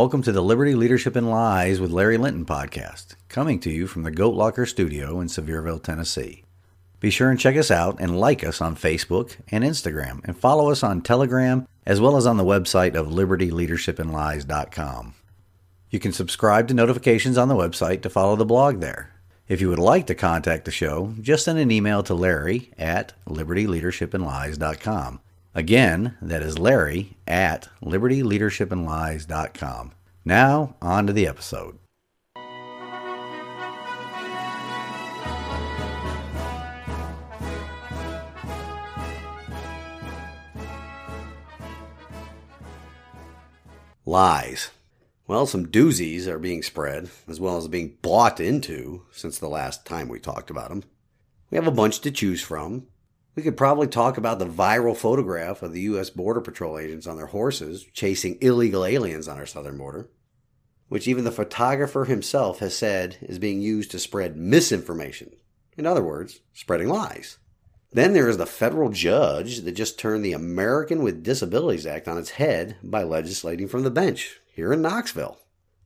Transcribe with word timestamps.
Welcome 0.00 0.22
to 0.22 0.32
the 0.32 0.40
Liberty 0.40 0.74
Leadership 0.74 1.14
and 1.14 1.28
Lies 1.28 1.78
with 1.78 1.90
Larry 1.90 2.16
Linton 2.16 2.46
podcast, 2.46 3.16
coming 3.28 3.60
to 3.60 3.70
you 3.70 3.86
from 3.86 4.02
the 4.02 4.10
Goat 4.10 4.34
Locker 4.34 4.64
Studio 4.64 5.20
in 5.20 5.28
Sevierville, 5.28 5.82
Tennessee. 5.82 6.44
Be 7.00 7.10
sure 7.10 7.28
and 7.28 7.38
check 7.38 7.54
us 7.54 7.70
out 7.70 8.00
and 8.00 8.18
like 8.18 8.42
us 8.42 8.62
on 8.62 8.76
Facebook 8.76 9.36
and 9.50 9.62
Instagram, 9.62 10.24
and 10.24 10.34
follow 10.34 10.70
us 10.70 10.82
on 10.82 11.02
Telegram 11.02 11.68
as 11.84 12.00
well 12.00 12.16
as 12.16 12.26
on 12.26 12.38
the 12.38 12.44
website 12.44 12.94
of 12.94 13.08
libertyleadershipandlies.com. 13.08 15.14
You 15.90 16.00
can 16.00 16.14
subscribe 16.14 16.68
to 16.68 16.74
notifications 16.74 17.36
on 17.36 17.48
the 17.48 17.54
website 17.54 18.00
to 18.00 18.08
follow 18.08 18.36
the 18.36 18.46
blog 18.46 18.80
there. 18.80 19.12
If 19.48 19.60
you 19.60 19.68
would 19.68 19.78
like 19.78 20.06
to 20.06 20.14
contact 20.14 20.64
the 20.64 20.70
show, 20.70 21.12
just 21.20 21.44
send 21.44 21.58
an 21.58 21.70
email 21.70 22.02
to 22.04 22.14
Larry 22.14 22.70
at 22.78 23.12
libertyleadershipandlies.com. 23.28 25.20
Again, 25.54 26.16
that 26.22 26.42
is 26.42 26.58
Larry 26.58 27.18
at 27.26 27.68
libertyleadershipandlies.com. 27.82 29.92
Now, 30.24 30.76
on 30.82 31.06
to 31.06 31.12
the 31.14 31.26
episode. 31.26 31.78
Lies. 44.04 44.70
Well, 45.26 45.46
some 45.46 45.66
doozies 45.66 46.26
are 46.26 46.38
being 46.38 46.62
spread, 46.62 47.08
as 47.28 47.38
well 47.38 47.56
as 47.56 47.68
being 47.68 47.96
bought 48.02 48.40
into 48.40 49.06
since 49.12 49.38
the 49.38 49.48
last 49.48 49.86
time 49.86 50.08
we 50.08 50.18
talked 50.18 50.50
about 50.50 50.68
them. 50.68 50.82
We 51.50 51.56
have 51.56 51.66
a 51.66 51.70
bunch 51.70 52.00
to 52.00 52.10
choose 52.10 52.42
from, 52.42 52.88
we 53.40 53.44
could 53.44 53.56
probably 53.56 53.86
talk 53.86 54.18
about 54.18 54.38
the 54.38 54.44
viral 54.44 54.94
photograph 54.94 55.62
of 55.62 55.72
the 55.72 55.80
U.S. 55.80 56.10
Border 56.10 56.42
Patrol 56.42 56.76
agents 56.76 57.06
on 57.06 57.16
their 57.16 57.24
horses 57.24 57.86
chasing 57.94 58.36
illegal 58.42 58.84
aliens 58.84 59.28
on 59.28 59.38
our 59.38 59.46
southern 59.46 59.78
border, 59.78 60.10
which 60.90 61.08
even 61.08 61.24
the 61.24 61.32
photographer 61.32 62.04
himself 62.04 62.58
has 62.58 62.76
said 62.76 63.16
is 63.22 63.38
being 63.38 63.62
used 63.62 63.90
to 63.92 63.98
spread 63.98 64.36
misinformation. 64.36 65.32
In 65.78 65.86
other 65.86 66.02
words, 66.02 66.40
spreading 66.52 66.90
lies. 66.90 67.38
Then 67.90 68.12
there 68.12 68.28
is 68.28 68.36
the 68.36 68.44
federal 68.44 68.90
judge 68.90 69.60
that 69.60 69.72
just 69.72 69.98
turned 69.98 70.22
the 70.22 70.34
American 70.34 71.02
with 71.02 71.24
Disabilities 71.24 71.86
Act 71.86 72.08
on 72.08 72.18
its 72.18 72.32
head 72.32 72.76
by 72.82 73.04
legislating 73.04 73.68
from 73.68 73.84
the 73.84 73.90
bench 73.90 74.38
here 74.52 74.70
in 74.70 74.82
Knoxville. 74.82 75.38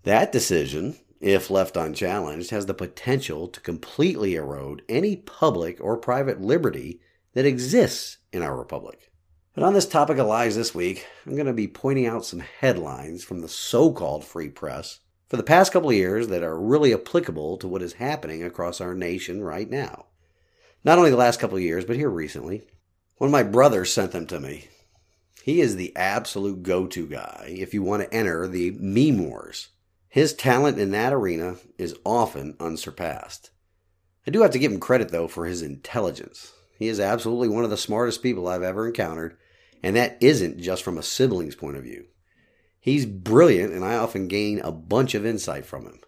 That 0.02 0.32
decision, 0.32 0.96
if 1.20 1.50
left 1.50 1.76
unchallenged, 1.76 2.50
has 2.50 2.66
the 2.66 2.74
potential 2.74 3.46
to 3.46 3.60
completely 3.60 4.34
erode 4.34 4.82
any 4.88 5.14
public 5.14 5.78
or 5.80 5.96
private 5.96 6.40
liberty 6.40 7.00
that 7.34 7.46
exists 7.46 8.18
in 8.32 8.42
our 8.42 8.56
republic. 8.56 9.10
But 9.54 9.62
on 9.62 9.74
this 9.74 9.86
topic 9.86 10.18
of 10.18 10.26
lies 10.26 10.56
this 10.56 10.74
week, 10.74 11.06
I'm 11.26 11.34
going 11.34 11.46
to 11.46 11.52
be 11.52 11.68
pointing 11.68 12.06
out 12.06 12.24
some 12.24 12.40
headlines 12.40 13.22
from 13.22 13.40
the 13.40 13.48
so 13.48 13.92
called 13.92 14.24
free 14.24 14.48
press 14.48 15.00
for 15.28 15.36
the 15.36 15.42
past 15.42 15.72
couple 15.72 15.90
of 15.90 15.94
years 15.94 16.28
that 16.28 16.42
are 16.42 16.60
really 16.60 16.92
applicable 16.92 17.56
to 17.58 17.68
what 17.68 17.82
is 17.82 17.94
happening 17.94 18.42
across 18.42 18.80
our 18.80 18.94
nation 18.94 19.42
right 19.42 19.70
now. 19.70 20.06
Not 20.84 20.98
only 20.98 21.10
the 21.10 21.16
last 21.16 21.40
couple 21.40 21.56
of 21.56 21.62
years, 21.62 21.84
but 21.84 21.96
here 21.96 22.10
recently. 22.10 22.66
One 23.18 23.28
of 23.28 23.32
my 23.32 23.44
brothers 23.44 23.92
sent 23.92 24.12
them 24.12 24.26
to 24.26 24.40
me. 24.40 24.68
He 25.42 25.60
is 25.60 25.76
the 25.76 25.94
absolute 25.96 26.62
go 26.62 26.86
to 26.88 27.06
guy 27.06 27.54
if 27.56 27.74
you 27.74 27.82
want 27.82 28.02
to 28.02 28.12
enter 28.14 28.48
the 28.48 28.72
meme 28.72 29.28
wars. 29.28 29.68
His 30.08 30.34
talent 30.34 30.78
in 30.78 30.90
that 30.92 31.12
arena 31.12 31.56
is 31.78 31.96
often 32.04 32.56
unsurpassed. 32.58 33.50
I 34.26 34.30
do 34.30 34.42
have 34.42 34.52
to 34.52 34.58
give 34.58 34.72
him 34.72 34.80
credit, 34.80 35.10
though, 35.10 35.28
for 35.28 35.46
his 35.46 35.62
intelligence. 35.62 36.52
He 36.76 36.88
is 36.88 37.00
absolutely 37.00 37.48
one 37.48 37.64
of 37.64 37.70
the 37.70 37.76
smartest 37.76 38.22
people 38.22 38.48
I've 38.48 38.62
ever 38.62 38.86
encountered, 38.86 39.36
and 39.82 39.96
that 39.96 40.18
isn't 40.20 40.58
just 40.58 40.82
from 40.82 40.98
a 40.98 41.02
sibling's 41.02 41.54
point 41.54 41.76
of 41.76 41.84
view. 41.84 42.06
He's 42.80 43.06
brilliant, 43.06 43.72
and 43.72 43.84
I 43.84 43.96
often 43.96 44.28
gain 44.28 44.60
a 44.60 44.72
bunch 44.72 45.14
of 45.14 45.24
insight 45.24 45.64
from 45.64 45.86
him. 45.86 46.00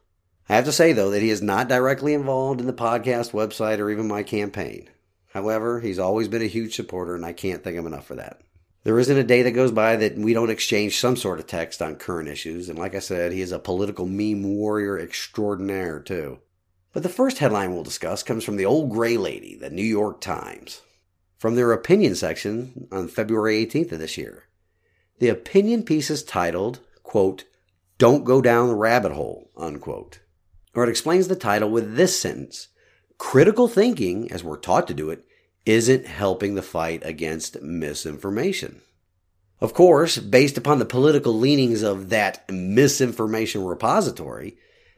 I 0.49 0.56
have 0.56 0.65
to 0.66 0.72
say, 0.72 0.93
though, 0.93 1.10
that 1.10 1.22
he 1.22 1.31
is 1.31 1.43
not 1.43 1.69
directly 1.69 2.15
involved 2.15 2.60
in 2.60 2.66
the 2.66 2.72
podcast 2.72 3.32
website 3.32 3.78
or 3.78 3.91
even 3.91 4.06
my 4.06 4.22
campaign. 4.22 4.91
However, 5.32 5.81
he's 5.81 5.99
always 5.99 6.28
been 6.28 6.43
a 6.43 6.47
huge 6.47 6.76
supporter, 6.76 7.15
and 7.15 7.25
I 7.25 7.32
can't 7.32 7.65
thank 7.65 7.76
him 7.76 7.87
enough 7.87 8.06
for 8.06 8.15
that. 8.15 8.41
There 8.84 8.99
isn't 8.99 9.19
a 9.19 9.25
day 9.25 9.43
that 9.43 9.50
goes 9.50 9.72
by 9.72 9.97
that 9.97 10.16
we 10.16 10.32
don't 10.32 10.50
exchange 10.50 10.99
some 10.99 11.16
sort 11.16 11.41
of 11.41 11.47
text 11.47 11.82
on 11.82 11.97
current 11.97 12.28
issues, 12.28 12.69
and 12.69 12.78
like 12.78 12.94
I 12.94 13.00
said, 13.00 13.32
he 13.32 13.41
is 13.41 13.53
a 13.53 13.59
political 13.59 14.06
meme 14.06 14.44
warrior 14.44 14.99
extraordinaire, 14.99 15.99
too. 16.00 16.38
But 16.96 17.02
the 17.02 17.10
first 17.10 17.40
headline 17.40 17.74
we'll 17.74 17.82
discuss 17.82 18.22
comes 18.22 18.42
from 18.42 18.56
the 18.56 18.64
old 18.64 18.88
gray 18.88 19.18
lady, 19.18 19.54
the 19.54 19.68
New 19.68 19.84
York 19.84 20.18
Times, 20.22 20.80
from 21.36 21.54
their 21.54 21.72
opinion 21.72 22.14
section 22.14 22.88
on 22.90 23.06
February 23.06 23.66
18th 23.66 23.92
of 23.92 23.98
this 23.98 24.16
year. 24.16 24.44
The 25.18 25.28
opinion 25.28 25.82
piece 25.82 26.08
is 26.08 26.22
titled, 26.22 26.80
quote, 27.02 27.44
Don't 27.98 28.24
Go 28.24 28.40
Down 28.40 28.68
the 28.68 28.74
Rabbit 28.74 29.12
Hole, 29.12 29.50
unquote. 29.58 30.20
Or 30.74 30.84
it 30.84 30.88
explains 30.88 31.28
the 31.28 31.36
title 31.36 31.68
with 31.68 31.96
this 31.96 32.18
sentence 32.18 32.68
Critical 33.18 33.68
thinking, 33.68 34.32
as 34.32 34.42
we're 34.42 34.56
taught 34.56 34.88
to 34.88 34.94
do 34.94 35.10
it, 35.10 35.22
isn't 35.66 36.06
helping 36.06 36.54
the 36.54 36.62
fight 36.62 37.02
against 37.04 37.60
misinformation. 37.60 38.80
Of 39.60 39.74
course, 39.74 40.16
based 40.16 40.56
upon 40.56 40.78
the 40.78 40.86
political 40.86 41.34
leanings 41.34 41.82
of 41.82 42.08
that 42.08 42.50
misinformation 42.50 43.66
repository, 43.66 44.56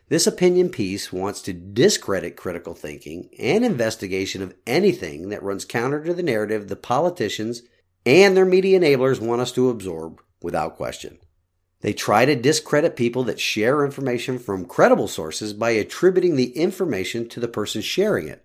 this 0.08 0.26
opinion 0.26 0.70
piece 0.70 1.12
wants 1.12 1.42
to 1.42 1.52
discredit 1.52 2.36
critical 2.36 2.74
thinking 2.74 3.28
and 3.38 3.64
investigation 3.64 4.42
of 4.42 4.54
anything 4.66 5.28
that 5.28 5.42
runs 5.42 5.64
counter 5.64 6.02
to 6.02 6.14
the 6.14 6.22
narrative 6.22 6.68
the 6.68 6.76
politicians 6.76 7.62
and 8.06 8.36
their 8.36 8.46
media 8.46 8.80
enablers 8.80 9.20
want 9.20 9.42
us 9.42 9.52
to 9.52 9.68
absorb 9.68 10.22
without 10.40 10.76
question. 10.76 11.18
They 11.80 11.92
try 11.92 12.24
to 12.24 12.34
discredit 12.34 12.96
people 12.96 13.22
that 13.24 13.38
share 13.38 13.84
information 13.84 14.38
from 14.38 14.64
credible 14.64 15.08
sources 15.08 15.52
by 15.52 15.70
attributing 15.70 16.36
the 16.36 16.56
information 16.56 17.28
to 17.28 17.40
the 17.40 17.46
person 17.46 17.82
sharing 17.82 18.28
it, 18.28 18.44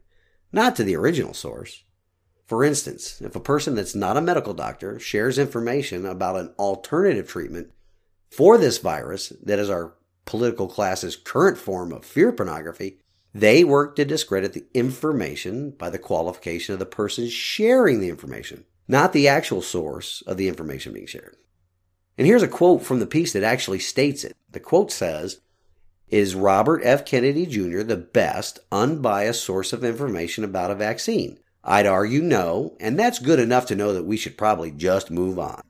not 0.52 0.76
to 0.76 0.84
the 0.84 0.96
original 0.96 1.34
source. 1.34 1.84
For 2.46 2.64
instance, 2.64 3.22
if 3.22 3.36
a 3.36 3.40
person 3.40 3.74
that's 3.74 3.96
not 3.96 4.18
a 4.18 4.22
medical 4.22 4.54
doctor 4.54 5.00
shares 5.00 5.40
information 5.40 6.06
about 6.06 6.36
an 6.36 6.54
alternative 6.60 7.28
treatment 7.28 7.72
for 8.30 8.58
this 8.58 8.78
virus 8.78 9.30
that 9.42 9.60
is 9.60 9.70
our 9.70 9.96
political 10.26 10.68
class's 10.68 11.16
current 11.16 11.58
form 11.58 11.92
of 11.92 12.06
fear 12.06 12.32
pornography, 12.32 13.00
they 13.34 13.64
work 13.64 13.96
to 13.96 14.06
discredit 14.06 14.54
the 14.54 14.66
information 14.74 15.72
by 15.72 15.90
the 15.90 15.98
qualification 15.98 16.74
of 16.74 16.80
the 16.80 16.86
person 16.86 17.28
sharing 17.28 18.00
the 18.00 18.10
information, 18.10 18.66
not 18.88 19.12
the 19.12 19.28
actual 19.28 19.62
source 19.62 20.22
of 20.28 20.38
the 20.38 20.48
information 20.48 20.94
being 20.94 21.08
shared. 21.08 21.36
And 22.18 22.28
here's 22.28 22.44
a 22.44 22.48
quote 22.48 22.84
from 22.84 23.00
the 23.00 23.08
piece 23.08 23.34
that 23.34 23.44
actually 23.44 23.80
states 23.80 24.24
it. 24.24 24.36
The 24.52 24.60
quote 24.60 24.92
says, 24.92 25.42
Is 26.10 26.36
Robert 26.36 26.82
F. 26.84 27.06
Kennedy 27.06 27.48
Jr. 27.48 27.82
the 27.82 27.98
best, 27.98 28.60
unbiased 28.72 29.44
source 29.44 29.74
of 29.74 29.84
information 29.84 30.44
about 30.44 30.70
a 30.70 30.76
vaccine? 30.76 31.40
I'd 31.64 31.88
argue 31.88 32.22
no, 32.22 32.76
and 32.80 33.00
that's 33.00 33.20
good 33.20 33.40
enough 33.40 33.66
to 33.68 33.76
know 33.76 33.94
that 33.94 34.06
we 34.06 34.18
should 34.18 34.38
probably 34.38 34.70
just 34.70 35.10
move 35.10 35.40
on. 35.40 35.62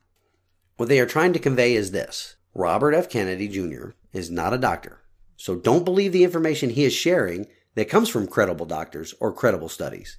What 0.76 0.90
they 0.90 1.00
are 1.00 1.06
trying 1.06 1.34
to 1.34 1.40
convey 1.40 1.76
is 1.76 1.92
this 1.92 2.36
Robert 2.54 2.94
F. 2.94 3.08
Kennedy 3.08 3.48
Jr. 3.48 3.92
is 4.14 4.32
not 4.32 4.54
a 4.54 4.58
doctor. 4.58 5.02
So 5.36 5.56
don't 5.56 5.84
believe 5.84 6.14
the 6.14 6.24
information 6.24 6.70
he 6.70 6.86
is 6.86 6.94
sharing 6.94 7.48
that 7.76 7.90
comes 7.90 8.08
from 8.08 8.28
credible 8.28 8.66
doctors 8.66 9.14
or 9.20 9.34
credible 9.34 9.70
studies. 9.70 10.18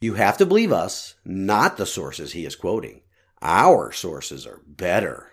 You 0.00 0.14
have 0.14 0.38
to 0.38 0.46
believe 0.46 0.72
us, 0.72 1.16
not 1.24 1.76
the 1.76 1.86
sources 1.86 2.32
he 2.32 2.44
is 2.44 2.56
quoting. 2.56 3.02
Our 3.42 3.92
sources 3.92 4.46
are 4.46 4.60
better. 4.66 5.30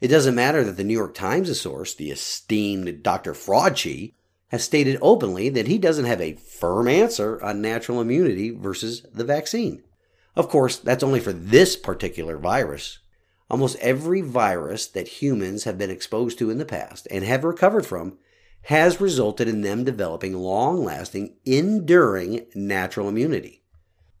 It 0.00 0.08
doesn't 0.08 0.34
matter 0.34 0.64
that 0.64 0.76
the 0.76 0.84
New 0.84 0.94
York 0.94 1.14
Times' 1.14 1.60
source, 1.60 1.94
the 1.94 2.10
esteemed 2.10 3.02
Dr. 3.02 3.32
Fraudchi, 3.32 4.14
has 4.48 4.62
stated 4.62 4.98
openly 5.00 5.48
that 5.48 5.66
he 5.66 5.78
doesn't 5.78 6.04
have 6.04 6.20
a 6.20 6.34
firm 6.34 6.86
answer 6.88 7.42
on 7.42 7.62
natural 7.62 8.00
immunity 8.00 8.50
versus 8.50 9.06
the 9.12 9.24
vaccine. 9.24 9.82
Of 10.36 10.48
course, 10.48 10.78
that's 10.78 11.02
only 11.02 11.20
for 11.20 11.32
this 11.32 11.76
particular 11.76 12.36
virus, 12.36 12.98
Almost 13.50 13.76
every 13.80 14.20
virus 14.20 14.86
that 14.86 15.22
humans 15.22 15.64
have 15.64 15.78
been 15.78 15.90
exposed 15.90 16.38
to 16.38 16.50
in 16.50 16.58
the 16.58 16.64
past 16.64 17.06
and 17.10 17.24
have 17.24 17.44
recovered 17.44 17.86
from 17.86 18.18
has 18.62 19.00
resulted 19.00 19.46
in 19.46 19.60
them 19.60 19.84
developing 19.84 20.32
long 20.32 20.82
lasting, 20.82 21.36
enduring 21.44 22.46
natural 22.54 23.08
immunity. 23.08 23.62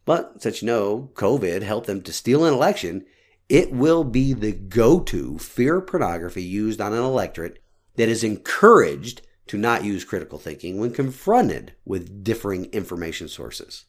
But 0.04 0.42
since 0.42 0.60
you 0.60 0.66
know 0.66 1.10
COVID 1.14 1.62
helped 1.62 1.86
them 1.86 2.02
to 2.02 2.12
steal 2.12 2.44
an 2.44 2.52
election, 2.52 3.06
it 3.48 3.72
will 3.72 4.04
be 4.04 4.34
the 4.34 4.52
go 4.52 5.00
to 5.00 5.38
fear 5.38 5.80
pornography 5.80 6.42
used 6.42 6.80
on 6.80 6.92
an 6.92 7.02
electorate 7.02 7.62
that 7.96 8.08
is 8.08 8.22
encouraged 8.24 9.22
to 9.46 9.56
not 9.56 9.84
use 9.84 10.04
critical 10.04 10.38
thinking 10.38 10.78
when 10.78 10.92
confronted 10.92 11.74
with 11.84 12.24
differing 12.24 12.66
information 12.66 13.28
sources. 13.28 13.84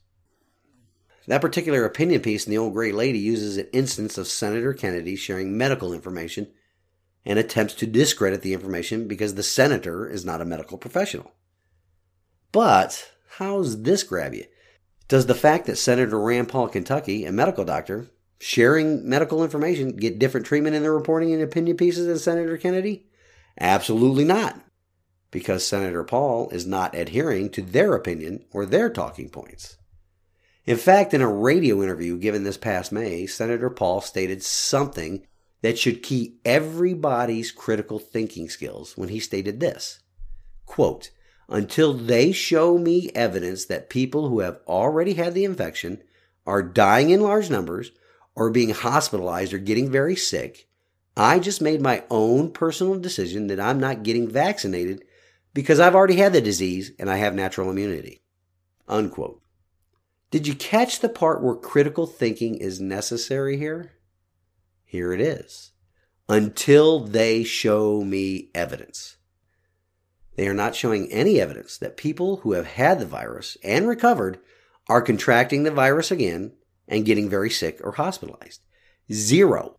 That 1.27 1.42
particular 1.42 1.86
opinion 1.86 2.22
piece 2.22 2.45
in 2.45 2.51
The 2.51 2.57
Old 2.57 2.74
Gray 2.74 2.92
Lady 2.92 3.18
uses 3.18 3.57
an 3.57 3.68
instance 3.74 4.18
of 4.18 4.27
Senator 4.27 4.74
Kennedy 4.74 5.16
sharing 5.16 5.57
medical 5.57 5.94
information 5.94 6.48
and 7.25 7.39
attempts 7.39 7.74
to 7.75 7.88
discredit 7.88 8.42
the 8.42 8.54
information 8.54 9.07
because 9.07 9.33
the 9.33 9.44
senator 9.44 10.07
is 10.07 10.24
not 10.24 10.42
a 10.42 10.45
medical 10.45 10.77
professional. 10.77 11.31
But 12.51 13.12
how's 13.38 13.81
this 13.81 14.04
grab 14.04 14.36
you? 14.36 14.45
Does 15.07 15.25
the 15.25 15.36
fact 15.36 15.66
that 15.66 15.77
Senator 15.77 16.19
Rand 16.19 16.50
Paul, 16.50 16.68
Kentucky, 16.68 17.25
a 17.25 17.31
medical 17.31 17.66
doctor, 17.66 18.07
sharing 18.39 19.07
medical 19.07 19.44
information 19.44 19.95
get 19.95 20.19
different 20.19 20.45
treatment 20.45 20.75
in 20.75 20.83
the 20.83 20.92
reporting 20.92 21.33
and 21.33 21.42
opinion 21.42 21.78
pieces 21.78 22.06
than 22.06 22.19
Senator 22.19 22.57
Kennedy? 22.57 23.07
Absolutely 23.60 24.25
not, 24.25 24.62
because 25.31 25.66
Senator 25.66 26.04
Paul 26.04 26.50
is 26.50 26.68
not 26.68 26.95
adhering 26.95 27.50
to 27.51 27.62
their 27.62 27.95
opinion 27.95 28.45
or 28.51 28.66
their 28.66 28.89
talking 28.89 29.30
points. 29.30 29.78
In 30.66 30.78
fact, 30.78 31.14
in 31.14 31.22
a 31.22 31.32
radio 31.32 31.84
interview 31.84 32.18
given 32.18 32.44
this 32.44 32.58
past 32.58 32.92
May, 32.92 33.28
Senator 33.28 33.70
Paul 33.70 34.02
stated 34.02 34.42
something 34.42 35.26
that 35.62 35.78
should 35.78 36.04
key 36.04 36.38
everybody's 36.44 37.52
critical 37.52 38.00
thinking 38.00 38.50
skills 38.50 38.98
when 38.98 39.10
he 39.10 39.20
stated 39.20 39.60
this 39.60 40.00
quote, 40.66 41.12
until 41.48 41.94
they 41.94 42.32
show 42.32 42.78
me 42.78 43.10
evidence 43.14 43.66
that 43.66 43.90
people 43.90 44.30
who 44.30 44.40
have 44.40 44.60
already 44.68 45.14
had 45.14 45.34
the 45.34 45.46
infection 45.46 46.02
are 46.46 46.64
dying 46.64 47.12
in 47.12 47.22
large 47.22 47.50
numbers 47.50 47.92
or 48.36 48.50
being 48.50 48.72
hospitalized 48.72 49.54
or 49.54 49.58
getting 49.58 49.92
very 49.92 50.16
sick, 50.16 50.68
I 51.16 51.40
just 51.40 51.62
made 51.62 51.82
my 51.82 52.04
own 52.10 52.52
personal 52.52 53.00
decision 53.00 53.48
that 53.48 53.60
I'm 53.60 53.80
not 53.80 54.04
getting 54.04 54.28
vaccinated 54.28 55.06
because 55.54 55.80
I've 55.80 55.96
already 55.96 56.18
had 56.18 56.34
the 56.34 56.42
disease 56.42 56.92
and 57.00 57.10
I 57.10 57.18
have 57.18 57.34
natural 57.34 57.70
immunity. 57.70 58.22
Unquote. 58.88 59.42
Did 60.36 60.48
you 60.48 60.54
catch 60.54 61.00
the 61.00 61.08
part 61.08 61.42
where 61.42 61.56
critical 61.56 62.06
thinking 62.06 62.56
is 62.56 62.82
necessary 62.82 63.56
here? 63.56 63.94
Here 64.84 65.14
it 65.14 65.22
is. 65.22 65.72
Until 66.28 67.00
they 67.00 67.46
show 67.46 68.04
me 68.04 68.50
evidence. 68.54 69.16
They 70.36 70.50
are 70.50 70.54
not 70.54 70.76
showing 70.76 71.10
any 71.10 71.40
evidence 71.40 71.78
that 71.78 71.96
people 71.96 72.42
who 72.42 72.52
have 72.52 72.66
had 72.68 73.00
the 73.00 73.06
virus 73.06 73.56
and 73.64 73.88
recovered 73.88 74.40
are 74.90 75.02
contracting 75.02 75.64
the 75.64 75.72
virus 75.72 76.12
again 76.12 76.52
and 76.86 77.06
getting 77.06 77.30
very 77.30 77.50
sick 77.50 77.80
or 77.81 77.94
hospitalized. 77.94 78.60
Zero. 79.10 79.78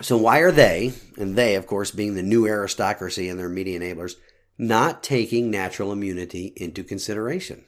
So 0.00 0.16
why 0.16 0.38
are 0.38 0.50
they, 0.50 0.94
and 1.18 1.36
they, 1.36 1.56
of 1.56 1.66
course, 1.66 1.90
being 1.90 2.14
the 2.14 2.22
new 2.22 2.46
aristocracy 2.46 3.28
and 3.28 3.38
their 3.38 3.50
media 3.50 3.78
enablers, 3.78 4.14
not 4.56 5.02
taking 5.02 5.50
natural 5.50 5.92
immunity 5.92 6.54
into 6.56 6.82
consideration? 6.82 7.66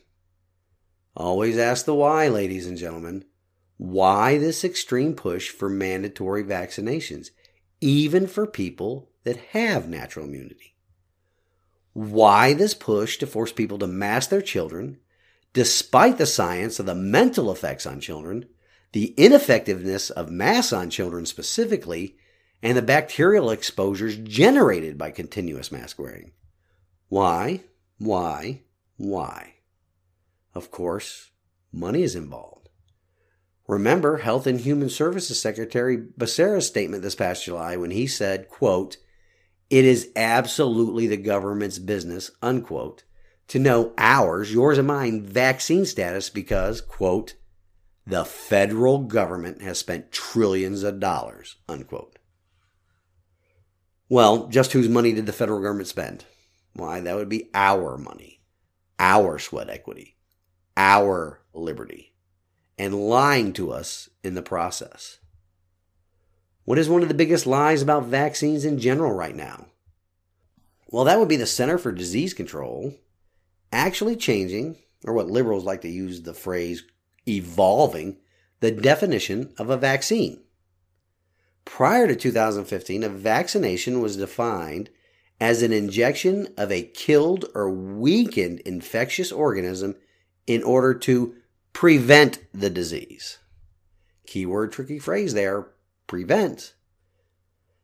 Always 1.18 1.58
ask 1.58 1.84
the 1.84 1.96
why, 1.96 2.28
ladies 2.28 2.68
and 2.68 2.78
gentlemen. 2.78 3.24
Why 3.76 4.38
this 4.38 4.62
extreme 4.62 5.14
push 5.14 5.50
for 5.50 5.68
mandatory 5.68 6.44
vaccinations, 6.44 7.30
even 7.80 8.28
for 8.28 8.46
people 8.46 9.10
that 9.24 9.36
have 9.50 9.88
natural 9.88 10.26
immunity? 10.26 10.76
Why 11.92 12.52
this 12.52 12.72
push 12.72 13.18
to 13.18 13.26
force 13.26 13.50
people 13.50 13.80
to 13.80 13.88
mask 13.88 14.30
their 14.30 14.40
children, 14.40 14.98
despite 15.52 16.18
the 16.18 16.26
science 16.26 16.78
of 16.78 16.86
the 16.86 16.94
mental 16.94 17.50
effects 17.50 17.84
on 17.84 17.98
children, 17.98 18.46
the 18.92 19.12
ineffectiveness 19.16 20.10
of 20.10 20.30
masks 20.30 20.72
on 20.72 20.88
children 20.88 21.26
specifically, 21.26 22.16
and 22.62 22.78
the 22.78 22.82
bacterial 22.82 23.50
exposures 23.50 24.16
generated 24.18 24.96
by 24.96 25.10
continuous 25.10 25.72
mask 25.72 25.98
wearing? 25.98 26.30
Why, 27.08 27.64
why, 27.98 28.62
why? 28.96 29.54
Of 30.58 30.72
course, 30.72 31.30
money 31.72 32.02
is 32.02 32.16
involved. 32.16 32.68
Remember 33.68 34.16
Health 34.16 34.44
and 34.44 34.58
Human 34.58 34.90
Services 34.90 35.40
Secretary 35.40 35.96
Becerra's 35.96 36.66
statement 36.66 37.04
this 37.04 37.14
past 37.14 37.44
July 37.44 37.76
when 37.76 37.92
he 37.92 38.08
said, 38.08 38.48
quote, 38.48 38.96
it 39.70 39.84
is 39.84 40.10
absolutely 40.16 41.06
the 41.06 41.16
government's 41.16 41.78
business, 41.78 42.32
unquote, 42.42 43.04
to 43.46 43.60
know 43.60 43.92
ours, 43.96 44.52
yours 44.52 44.78
and 44.78 44.88
mine, 44.88 45.24
vaccine 45.24 45.86
status 45.86 46.28
because, 46.28 46.80
quote, 46.80 47.36
the 48.04 48.24
federal 48.24 48.98
government 49.04 49.62
has 49.62 49.78
spent 49.78 50.10
trillions 50.10 50.82
of 50.82 50.98
dollars, 50.98 51.54
unquote. 51.68 52.18
Well, 54.08 54.48
just 54.48 54.72
whose 54.72 54.88
money 54.88 55.12
did 55.12 55.26
the 55.26 55.32
federal 55.32 55.62
government 55.62 55.86
spend? 55.86 56.24
Why, 56.72 56.98
that 56.98 57.14
would 57.14 57.28
be 57.28 57.48
our 57.54 57.96
money, 57.96 58.40
our 58.98 59.38
sweat 59.38 59.70
equity, 59.70 60.16
our 60.78 61.40
liberty, 61.52 62.14
and 62.78 62.94
lying 62.94 63.52
to 63.52 63.72
us 63.72 64.08
in 64.22 64.34
the 64.34 64.42
process. 64.42 65.18
What 66.64 66.78
is 66.78 66.88
one 66.88 67.02
of 67.02 67.08
the 67.08 67.14
biggest 67.14 67.46
lies 67.46 67.82
about 67.82 68.04
vaccines 68.04 68.64
in 68.64 68.78
general 68.78 69.12
right 69.12 69.34
now? 69.34 69.66
Well, 70.86 71.04
that 71.04 71.18
would 71.18 71.28
be 71.28 71.36
the 71.36 71.46
Center 71.46 71.78
for 71.78 71.90
Disease 71.90 72.32
Control 72.32 72.94
actually 73.72 74.14
changing, 74.14 74.76
or 75.04 75.12
what 75.12 75.26
liberals 75.26 75.64
like 75.64 75.80
to 75.80 75.88
use 75.88 76.22
the 76.22 76.32
phrase 76.32 76.84
evolving, 77.26 78.18
the 78.60 78.70
definition 78.70 79.52
of 79.58 79.70
a 79.70 79.76
vaccine. 79.76 80.40
Prior 81.64 82.06
to 82.06 82.14
2015, 82.14 83.02
a 83.02 83.08
vaccination 83.08 84.00
was 84.00 84.16
defined 84.16 84.90
as 85.40 85.62
an 85.62 85.72
injection 85.72 86.48
of 86.56 86.70
a 86.70 86.82
killed 86.82 87.46
or 87.54 87.68
weakened 87.68 88.60
infectious 88.60 89.32
organism 89.32 89.96
in 90.48 90.62
order 90.64 90.94
to 90.94 91.34
prevent 91.72 92.40
the 92.52 92.70
disease. 92.70 93.38
Keyword 94.26 94.72
tricky 94.72 94.98
phrase 94.98 95.34
there 95.34 95.68
prevent. 96.08 96.74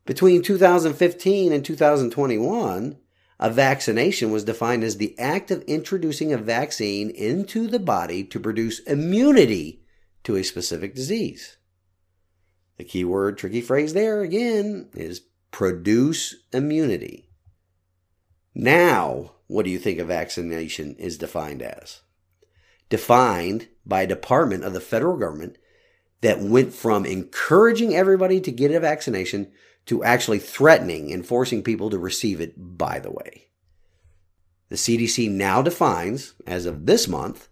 Between 0.07 0.43
2015 0.43 1.53
and 1.53 1.65
2021, 1.65 2.97
a 3.39 3.51
vaccination 3.51 4.31
was 4.31 4.45
defined 4.45 4.83
as 4.83 4.97
the 4.97 5.19
act 5.19 5.51
of 5.51 5.63
introducing 5.63 6.33
a 6.33 6.39
vaccine 6.39 7.11
into 7.11 7.67
the 7.67 7.79
body 7.79 8.25
to 8.25 8.41
produce 8.41 8.81
immunity 8.81 9.83
to 10.25 10.37
a 10.37 10.43
specific 10.43 10.95
disease. 10.95 11.59
The 12.79 12.85
keyword 12.85 13.39
tricky 13.39 13.61
phrase 13.61 13.93
there 13.93 14.23
again 14.23 14.89
is 14.95 15.23
produce 15.51 16.35
immunity. 16.53 17.29
Now, 18.55 19.33
what 19.47 19.65
do 19.65 19.71
you 19.71 19.79
think 19.79 19.99
a 19.99 20.05
vaccination 20.05 20.97
is 20.97 21.19
defined 21.19 21.63
as? 21.63 22.01
Defined 22.89 23.69
by 23.87 24.03
a 24.03 24.07
department 24.07 24.65
of 24.65 24.73
the 24.73 24.81
federal 24.81 25.17
government 25.17 25.59
that 26.21 26.41
went 26.41 26.73
from 26.73 27.05
encouraging 27.05 27.95
everybody 27.95 28.41
to 28.41 28.51
get 28.51 28.71
a 28.71 28.81
vaccination 28.81 29.53
to 29.87 30.03
actually 30.03 30.39
threatening 30.39 31.13
and 31.13 31.27
forcing 31.27 31.63
people 31.63 31.91
to 31.91 31.99
receive 31.99 32.41
it 32.41 32.55
by 32.57 32.99
the 32.99 33.11
way. 33.11 33.49
The 34.71 34.77
CDC 34.77 35.31
now 35.31 35.61
defines, 35.61 36.35
as 36.47 36.67
of 36.67 36.87
this 36.87 37.07
month, 37.07 37.49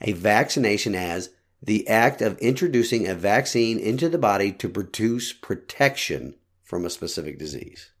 a 0.00 0.12
vaccination 0.12 0.94
as 0.94 1.30
the 1.62 1.86
act 1.88 2.20
of 2.20 2.38
introducing 2.38 3.06
a 3.06 3.14
vaccine 3.14 3.78
into 3.78 4.08
the 4.08 4.18
body 4.18 4.52
to 4.52 4.68
produce 4.68 5.32
protection 5.32 6.34
from 6.62 6.84
a 6.84 6.90
specific 6.90 7.38
disease. 7.38 7.92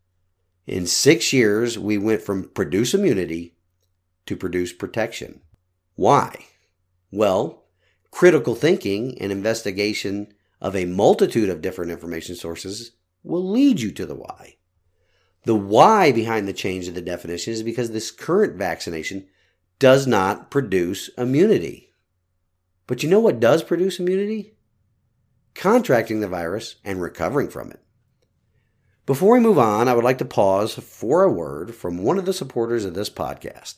In 0.66 0.86
six 0.86 1.32
years, 1.32 1.78
we 1.78 1.96
went 1.96 2.22
from 2.22 2.48
produce 2.48 2.92
immunity 2.92 3.54
to 4.26 4.36
produce 4.36 4.72
protection. 4.72 5.40
Why? 5.94 6.46
Well, 7.16 7.64
critical 8.10 8.54
thinking 8.54 9.16
and 9.22 9.32
investigation 9.32 10.34
of 10.60 10.76
a 10.76 10.84
multitude 10.84 11.48
of 11.48 11.62
different 11.62 11.90
information 11.90 12.34
sources 12.36 12.90
will 13.22 13.50
lead 13.50 13.80
you 13.80 13.90
to 13.92 14.04
the 14.04 14.14
why. 14.14 14.56
The 15.44 15.54
why 15.54 16.12
behind 16.12 16.46
the 16.46 16.52
change 16.52 16.88
of 16.88 16.94
the 16.94 17.00
definition 17.00 17.54
is 17.54 17.62
because 17.62 17.90
this 17.90 18.10
current 18.10 18.56
vaccination 18.56 19.28
does 19.78 20.06
not 20.06 20.50
produce 20.50 21.08
immunity. 21.16 21.88
But 22.86 23.02
you 23.02 23.08
know 23.08 23.20
what 23.20 23.40
does 23.40 23.62
produce 23.62 23.98
immunity? 23.98 24.58
Contracting 25.54 26.20
the 26.20 26.28
virus 26.28 26.76
and 26.84 27.00
recovering 27.00 27.48
from 27.48 27.70
it. 27.70 27.80
Before 29.06 29.32
we 29.32 29.40
move 29.40 29.58
on, 29.58 29.88
I 29.88 29.94
would 29.94 30.04
like 30.04 30.18
to 30.18 30.26
pause 30.26 30.74
for 30.74 31.22
a 31.22 31.32
word 31.32 31.74
from 31.74 31.96
one 31.96 32.18
of 32.18 32.26
the 32.26 32.34
supporters 32.34 32.84
of 32.84 32.92
this 32.92 33.08
podcast. 33.08 33.76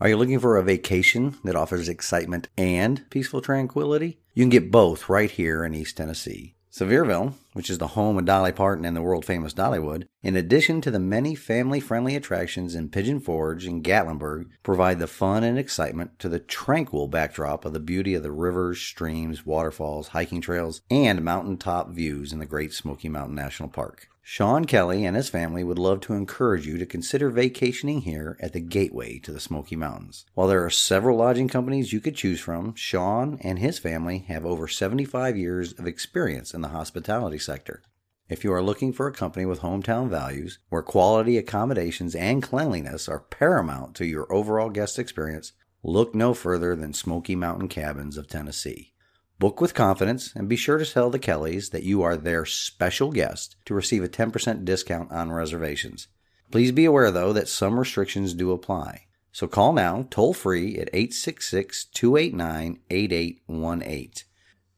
Are 0.00 0.08
you 0.08 0.16
looking 0.16 0.38
for 0.38 0.56
a 0.56 0.62
vacation 0.62 1.38
that 1.42 1.56
offers 1.56 1.88
excitement 1.88 2.48
and 2.56 3.04
peaceful 3.10 3.40
tranquility? 3.40 4.20
You 4.32 4.44
can 4.44 4.48
get 4.48 4.70
both 4.70 5.08
right 5.08 5.28
here 5.28 5.64
in 5.64 5.74
East 5.74 5.96
Tennessee. 5.96 6.54
Sevierville, 6.70 7.34
which 7.52 7.70
is 7.70 7.78
the 7.78 7.88
home 7.88 8.18
of 8.18 8.24
Dolly 8.24 8.52
Parton 8.52 8.84
and 8.84 8.96
the 8.96 9.02
world 9.02 9.24
famous 9.24 9.54
Dollywood, 9.54 10.06
in 10.22 10.36
addition 10.36 10.80
to 10.80 10.90
the 10.90 10.98
many 10.98 11.34
family 11.34 11.80
friendly 11.80 12.16
attractions 12.16 12.74
in 12.74 12.88
Pigeon 12.88 13.20
Forge 13.20 13.66
and 13.66 13.82
Gatlinburg, 13.82 14.46
provide 14.62 14.98
the 14.98 15.06
fun 15.06 15.44
and 15.44 15.58
excitement 15.58 16.18
to 16.18 16.28
the 16.28 16.40
tranquil 16.40 17.08
backdrop 17.08 17.64
of 17.64 17.72
the 17.72 17.80
beauty 17.80 18.14
of 18.14 18.22
the 18.22 18.32
rivers, 18.32 18.80
streams, 18.80 19.46
waterfalls, 19.46 20.08
hiking 20.08 20.40
trails, 20.40 20.82
and 20.90 21.24
mountaintop 21.24 21.90
views 21.90 22.32
in 22.32 22.38
the 22.38 22.46
Great 22.46 22.72
Smoky 22.72 23.08
Mountain 23.08 23.34
National 23.34 23.68
Park. 23.68 24.08
Sean 24.30 24.66
Kelly 24.66 25.06
and 25.06 25.16
his 25.16 25.30
family 25.30 25.64
would 25.64 25.78
love 25.78 26.02
to 26.02 26.12
encourage 26.12 26.66
you 26.66 26.76
to 26.76 26.84
consider 26.84 27.30
vacationing 27.30 28.02
here 28.02 28.36
at 28.40 28.52
the 28.52 28.60
gateway 28.60 29.18
to 29.18 29.32
the 29.32 29.40
Smoky 29.40 29.74
Mountains. 29.74 30.26
While 30.34 30.48
there 30.48 30.62
are 30.62 30.68
several 30.68 31.16
lodging 31.16 31.48
companies 31.48 31.94
you 31.94 32.00
could 32.00 32.14
choose 32.14 32.38
from, 32.38 32.74
Sean 32.74 33.38
and 33.40 33.58
his 33.58 33.78
family 33.78 34.26
have 34.28 34.44
over 34.44 34.68
75 34.68 35.38
years 35.38 35.72
of 35.72 35.86
experience 35.86 36.52
in 36.52 36.60
the 36.60 36.68
hospitality 36.68 37.38
sector. 37.48 37.82
If 38.28 38.44
you 38.44 38.52
are 38.52 38.62
looking 38.62 38.92
for 38.92 39.06
a 39.06 39.12
company 39.12 39.46
with 39.46 39.60
hometown 39.60 40.10
values, 40.10 40.58
where 40.68 40.82
quality 40.82 41.38
accommodations 41.38 42.14
and 42.14 42.42
cleanliness 42.42 43.08
are 43.08 43.20
paramount 43.20 43.94
to 43.96 44.04
your 44.04 44.30
overall 44.30 44.68
guest 44.68 44.98
experience, 44.98 45.52
look 45.82 46.14
no 46.14 46.34
further 46.34 46.76
than 46.76 46.92
Smoky 46.92 47.34
Mountain 47.34 47.68
Cabins 47.68 48.18
of 48.18 48.28
Tennessee. 48.28 48.92
Book 49.38 49.62
with 49.62 49.72
confidence 49.72 50.34
and 50.36 50.46
be 50.46 50.56
sure 50.56 50.76
to 50.76 50.84
tell 50.84 51.08
the 51.08 51.18
Kellys 51.18 51.70
that 51.70 51.84
you 51.84 52.02
are 52.02 52.18
their 52.18 52.44
special 52.44 53.12
guest 53.12 53.56
to 53.64 53.72
receive 53.72 54.04
a 54.04 54.08
10% 54.08 54.66
discount 54.66 55.10
on 55.10 55.32
reservations. 55.32 56.08
Please 56.50 56.70
be 56.70 56.84
aware, 56.84 57.10
though, 57.10 57.32
that 57.32 57.48
some 57.48 57.78
restrictions 57.78 58.34
do 58.34 58.52
apply. 58.52 59.06
So 59.32 59.48
call 59.48 59.72
now, 59.72 60.06
toll 60.10 60.34
free 60.34 60.76
at 60.76 60.90
866 60.92 61.86
289 61.94 62.80
8818. 62.90 64.27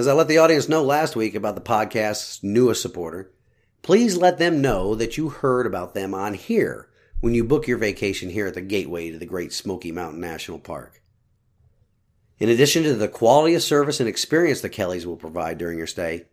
As 0.00 0.08
I 0.08 0.14
let 0.14 0.28
the 0.28 0.38
audience 0.38 0.66
know 0.66 0.82
last 0.82 1.14
week 1.14 1.34
about 1.34 1.56
the 1.56 1.60
podcast's 1.60 2.42
newest 2.42 2.80
supporter, 2.80 3.30
please 3.82 4.16
let 4.16 4.38
them 4.38 4.62
know 4.62 4.94
that 4.94 5.18
you 5.18 5.28
heard 5.28 5.66
about 5.66 5.92
them 5.92 6.14
on 6.14 6.32
here 6.32 6.88
when 7.20 7.34
you 7.34 7.44
book 7.44 7.66
your 7.66 7.76
vacation 7.76 8.30
here 8.30 8.46
at 8.46 8.54
the 8.54 8.62
gateway 8.62 9.10
to 9.10 9.18
the 9.18 9.26
Great 9.26 9.52
Smoky 9.52 9.92
Mountain 9.92 10.18
National 10.18 10.58
Park. 10.58 11.02
In 12.38 12.48
addition 12.48 12.82
to 12.84 12.94
the 12.94 13.08
quality 13.08 13.54
of 13.54 13.62
service 13.62 14.00
and 14.00 14.08
experience 14.08 14.62
the 14.62 14.70
Kellys 14.70 15.06
will 15.06 15.18
provide 15.18 15.58
during 15.58 15.76
your 15.76 15.86
stay, 15.86 16.24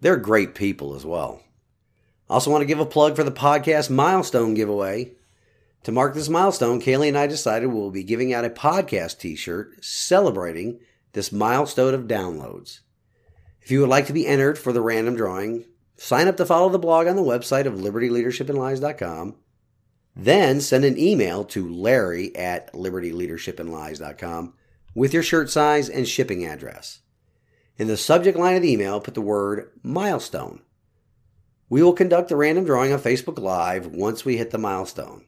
they're 0.00 0.16
great 0.16 0.56
people 0.56 0.96
as 0.96 1.06
well. 1.06 1.44
Also 2.28 2.50
want 2.50 2.62
to 2.62 2.66
give 2.66 2.80
a 2.80 2.84
plug 2.84 3.14
for 3.14 3.22
the 3.22 3.30
podcast 3.30 3.88
milestone 3.88 4.54
giveaway. 4.54 5.12
To 5.84 5.92
mark 5.92 6.14
this 6.14 6.28
milestone, 6.28 6.80
Kaylee 6.80 7.06
and 7.06 7.18
I 7.18 7.28
decided 7.28 7.68
we'll 7.68 7.92
be 7.92 8.02
giving 8.02 8.32
out 8.32 8.44
a 8.44 8.50
podcast 8.50 9.20
t 9.20 9.36
shirt 9.36 9.84
celebrating 9.84 10.80
this 11.12 11.30
milestone 11.30 11.94
of 11.94 12.08
downloads. 12.08 12.80
If 13.62 13.70
you 13.70 13.80
would 13.80 13.88
like 13.88 14.06
to 14.06 14.12
be 14.12 14.26
entered 14.26 14.58
for 14.58 14.72
the 14.72 14.80
random 14.80 15.14
drawing, 15.14 15.66
sign 15.96 16.26
up 16.26 16.36
to 16.38 16.46
follow 16.46 16.68
the 16.68 16.78
blog 16.78 17.06
on 17.06 17.16
the 17.16 17.22
website 17.22 17.66
of 17.66 17.74
libertyleadershipandlies.com. 17.74 19.36
Then 20.16 20.60
send 20.60 20.84
an 20.84 20.98
email 20.98 21.44
to 21.44 21.72
larry 21.72 22.34
at 22.36 22.72
libertyleadershipandlies.com 22.72 24.54
with 24.94 25.14
your 25.14 25.22
shirt 25.22 25.48
size 25.48 25.88
and 25.88 26.06
shipping 26.06 26.44
address. 26.44 27.00
In 27.78 27.86
the 27.86 27.96
subject 27.96 28.36
line 28.36 28.56
of 28.56 28.62
the 28.62 28.72
email, 28.72 29.00
put 29.00 29.14
the 29.14 29.20
word 29.20 29.70
milestone. 29.82 30.60
We 31.68 31.82
will 31.82 31.94
conduct 31.94 32.28
the 32.28 32.36
random 32.36 32.64
drawing 32.64 32.92
on 32.92 32.98
Facebook 32.98 33.38
Live 33.38 33.86
once 33.86 34.24
we 34.24 34.36
hit 34.36 34.50
the 34.50 34.58
milestone. 34.58 35.24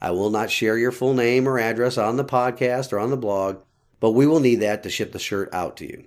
I 0.00 0.10
will 0.10 0.30
not 0.30 0.50
share 0.50 0.78
your 0.78 0.90
full 0.90 1.14
name 1.14 1.48
or 1.48 1.58
address 1.58 1.98
on 1.98 2.16
the 2.16 2.24
podcast 2.24 2.92
or 2.92 2.98
on 2.98 3.10
the 3.10 3.16
blog, 3.16 3.62
but 4.00 4.12
we 4.12 4.26
will 4.26 4.40
need 4.40 4.56
that 4.56 4.82
to 4.82 4.90
ship 4.90 5.12
the 5.12 5.18
shirt 5.18 5.48
out 5.52 5.76
to 5.76 5.86
you. 5.86 6.04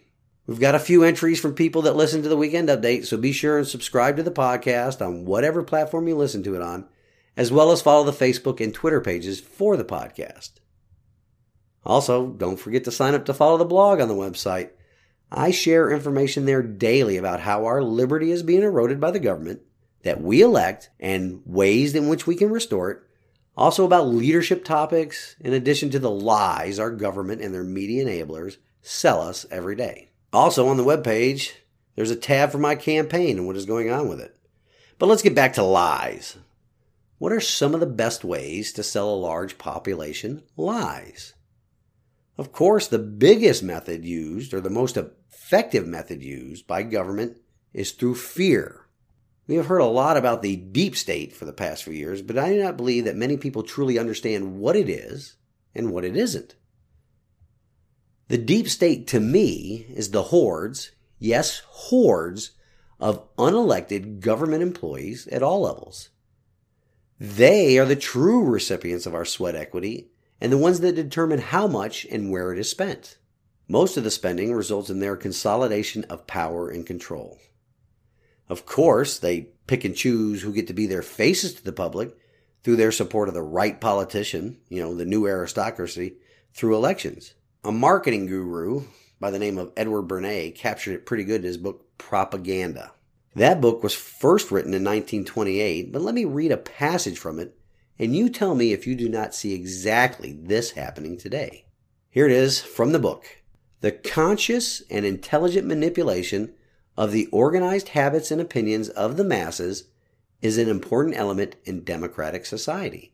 We've 0.47 0.59
got 0.59 0.75
a 0.75 0.79
few 0.79 1.03
entries 1.03 1.39
from 1.39 1.53
people 1.53 1.83
that 1.83 1.95
listen 1.95 2.23
to 2.23 2.29
the 2.29 2.37
weekend 2.37 2.67
update, 2.69 3.05
so 3.05 3.15
be 3.15 3.31
sure 3.31 3.59
and 3.59 3.67
subscribe 3.67 4.17
to 4.17 4.23
the 4.23 4.31
podcast 4.31 5.05
on 5.05 5.25
whatever 5.25 5.61
platform 5.61 6.07
you 6.07 6.15
listen 6.15 6.41
to 6.43 6.55
it 6.55 6.61
on, 6.61 6.87
as 7.37 7.51
well 7.51 7.71
as 7.71 7.81
follow 7.81 8.03
the 8.03 8.11
Facebook 8.11 8.59
and 8.59 8.73
Twitter 8.73 9.01
pages 9.01 9.39
for 9.39 9.77
the 9.77 9.85
podcast. 9.85 10.53
Also, 11.85 12.27
don't 12.27 12.59
forget 12.59 12.83
to 12.85 12.91
sign 12.91 13.13
up 13.13 13.25
to 13.25 13.33
follow 13.33 13.57
the 13.57 13.65
blog 13.65 14.01
on 14.01 14.07
the 14.07 14.15
website. 14.15 14.71
I 15.31 15.51
share 15.51 15.91
information 15.91 16.45
there 16.45 16.63
daily 16.63 17.17
about 17.17 17.39
how 17.39 17.65
our 17.65 17.81
liberty 17.81 18.31
is 18.31 18.43
being 18.43 18.63
eroded 18.63 18.99
by 18.99 19.11
the 19.11 19.19
government 19.19 19.61
that 20.03 20.21
we 20.21 20.41
elect 20.41 20.89
and 20.99 21.41
ways 21.45 21.95
in 21.95 22.09
which 22.09 22.25
we 22.25 22.35
can 22.35 22.49
restore 22.49 22.91
it. 22.91 22.99
Also 23.55 23.85
about 23.85 24.07
leadership 24.07 24.65
topics, 24.65 25.35
in 25.39 25.53
addition 25.53 25.89
to 25.91 25.99
the 25.99 26.09
lies 26.09 26.79
our 26.79 26.91
government 26.91 27.41
and 27.41 27.53
their 27.53 27.63
media 27.63 28.05
enablers 28.05 28.57
sell 28.81 29.21
us 29.21 29.45
every 29.51 29.75
day. 29.75 30.10
Also 30.33 30.67
on 30.67 30.77
the 30.77 30.83
webpage, 30.83 31.51
there's 31.95 32.11
a 32.11 32.15
tab 32.15 32.51
for 32.51 32.57
my 32.57 32.75
campaign 32.75 33.37
and 33.37 33.45
what 33.45 33.57
is 33.57 33.65
going 33.65 33.91
on 33.91 34.07
with 34.07 34.19
it. 34.19 34.35
But 34.97 35.07
let's 35.07 35.21
get 35.21 35.35
back 35.35 35.53
to 35.53 35.63
lies. 35.63 36.37
What 37.17 37.31
are 37.31 37.41
some 37.41 37.73
of 37.73 37.79
the 37.79 37.85
best 37.85 38.23
ways 38.23 38.71
to 38.73 38.83
sell 38.83 39.09
a 39.09 39.15
large 39.15 39.57
population 39.57 40.43
lies? 40.55 41.33
Of 42.37 42.51
course, 42.51 42.87
the 42.87 42.97
biggest 42.97 43.61
method 43.61 44.05
used, 44.05 44.53
or 44.53 44.61
the 44.61 44.69
most 44.69 44.97
effective 44.97 45.85
method 45.85 46.23
used 46.23 46.65
by 46.65 46.83
government, 46.83 47.37
is 47.73 47.91
through 47.91 48.15
fear. 48.15 48.87
We 49.47 49.55
have 49.55 49.67
heard 49.67 49.81
a 49.81 49.85
lot 49.85 50.17
about 50.17 50.41
the 50.41 50.55
deep 50.55 50.95
state 50.95 51.33
for 51.33 51.45
the 51.45 51.53
past 51.53 51.83
few 51.83 51.93
years, 51.93 52.21
but 52.21 52.37
I 52.37 52.49
do 52.49 52.63
not 52.63 52.77
believe 52.77 53.05
that 53.05 53.15
many 53.15 53.37
people 53.37 53.63
truly 53.63 53.99
understand 53.99 54.59
what 54.59 54.75
it 54.75 54.89
is 54.89 55.35
and 55.75 55.91
what 55.91 56.05
it 56.05 56.15
isn't. 56.15 56.55
The 58.31 58.37
deep 58.37 58.69
state 58.69 59.07
to 59.07 59.19
me 59.19 59.85
is 59.89 60.11
the 60.11 60.23
hordes, 60.23 60.91
yes, 61.19 61.63
hordes, 61.67 62.51
of 62.97 63.27
unelected 63.35 64.21
government 64.21 64.63
employees 64.63 65.27
at 65.27 65.43
all 65.43 65.63
levels. 65.63 66.11
They 67.19 67.77
are 67.77 67.83
the 67.83 67.97
true 67.97 68.45
recipients 68.45 69.05
of 69.05 69.13
our 69.13 69.25
sweat 69.25 69.53
equity 69.53 70.11
and 70.39 70.49
the 70.49 70.57
ones 70.57 70.79
that 70.79 70.95
determine 70.95 71.39
how 71.39 71.67
much 71.67 72.05
and 72.09 72.31
where 72.31 72.53
it 72.53 72.57
is 72.57 72.69
spent. 72.69 73.17
Most 73.67 73.97
of 73.97 74.05
the 74.05 74.09
spending 74.09 74.53
results 74.53 74.89
in 74.89 75.01
their 75.01 75.17
consolidation 75.17 76.05
of 76.05 76.25
power 76.25 76.69
and 76.69 76.85
control. 76.85 77.37
Of 78.47 78.65
course, 78.65 79.19
they 79.19 79.49
pick 79.67 79.83
and 79.83 79.93
choose 79.93 80.41
who 80.41 80.53
get 80.53 80.67
to 80.67 80.73
be 80.73 80.87
their 80.87 81.01
faces 81.01 81.55
to 81.55 81.63
the 81.65 81.73
public 81.73 82.15
through 82.63 82.77
their 82.77 82.93
support 82.93 83.27
of 83.27 83.33
the 83.33 83.41
right 83.41 83.81
politician, 83.81 84.61
you 84.69 84.81
know, 84.81 84.95
the 84.95 85.03
new 85.03 85.27
aristocracy, 85.27 86.13
through 86.53 86.77
elections. 86.77 87.33
A 87.63 87.71
marketing 87.71 88.25
guru 88.25 88.85
by 89.19 89.29
the 89.29 89.37
name 89.37 89.59
of 89.59 89.71
Edward 89.77 90.07
Bernays 90.07 90.55
captured 90.55 90.95
it 90.95 91.05
pretty 91.05 91.23
good 91.23 91.41
in 91.41 91.47
his 91.47 91.57
book 91.57 91.95
Propaganda. 91.99 92.91
That 93.35 93.61
book 93.61 93.83
was 93.83 93.93
first 93.93 94.49
written 94.49 94.73
in 94.73 94.83
1928, 94.83 95.91
but 95.91 96.01
let 96.01 96.15
me 96.15 96.25
read 96.25 96.51
a 96.51 96.57
passage 96.57 97.19
from 97.19 97.37
it, 97.37 97.55
and 97.99 98.15
you 98.15 98.29
tell 98.29 98.55
me 98.55 98.73
if 98.73 98.87
you 98.87 98.95
do 98.95 99.07
not 99.07 99.35
see 99.35 99.53
exactly 99.53 100.33
this 100.33 100.71
happening 100.71 101.19
today. 101.19 101.65
Here 102.09 102.25
it 102.25 102.31
is 102.31 102.59
from 102.63 102.93
the 102.93 102.99
book 102.99 103.27
The 103.81 103.91
conscious 103.91 104.81
and 104.89 105.05
intelligent 105.05 105.67
manipulation 105.67 106.55
of 106.97 107.11
the 107.11 107.27
organized 107.27 107.89
habits 107.89 108.31
and 108.31 108.41
opinions 108.41 108.89
of 108.89 109.17
the 109.17 109.23
masses 109.23 109.83
is 110.41 110.57
an 110.57 110.67
important 110.67 111.15
element 111.15 111.57
in 111.63 111.83
democratic 111.83 112.47
society. 112.47 113.13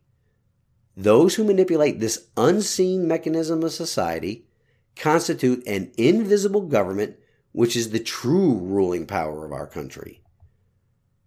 Those 1.00 1.36
who 1.36 1.44
manipulate 1.44 2.00
this 2.00 2.26
unseen 2.36 3.08
mechanism 3.08 3.62
of 3.62 3.72
society 3.72 4.48
constitute 4.96 5.66
an 5.68 5.92
invisible 5.96 6.62
government 6.62 7.18
which 7.52 7.76
is 7.76 7.92
the 7.92 8.00
true 8.00 8.58
ruling 8.58 9.06
power 9.06 9.46
of 9.46 9.52
our 9.52 9.68
country. 9.68 10.24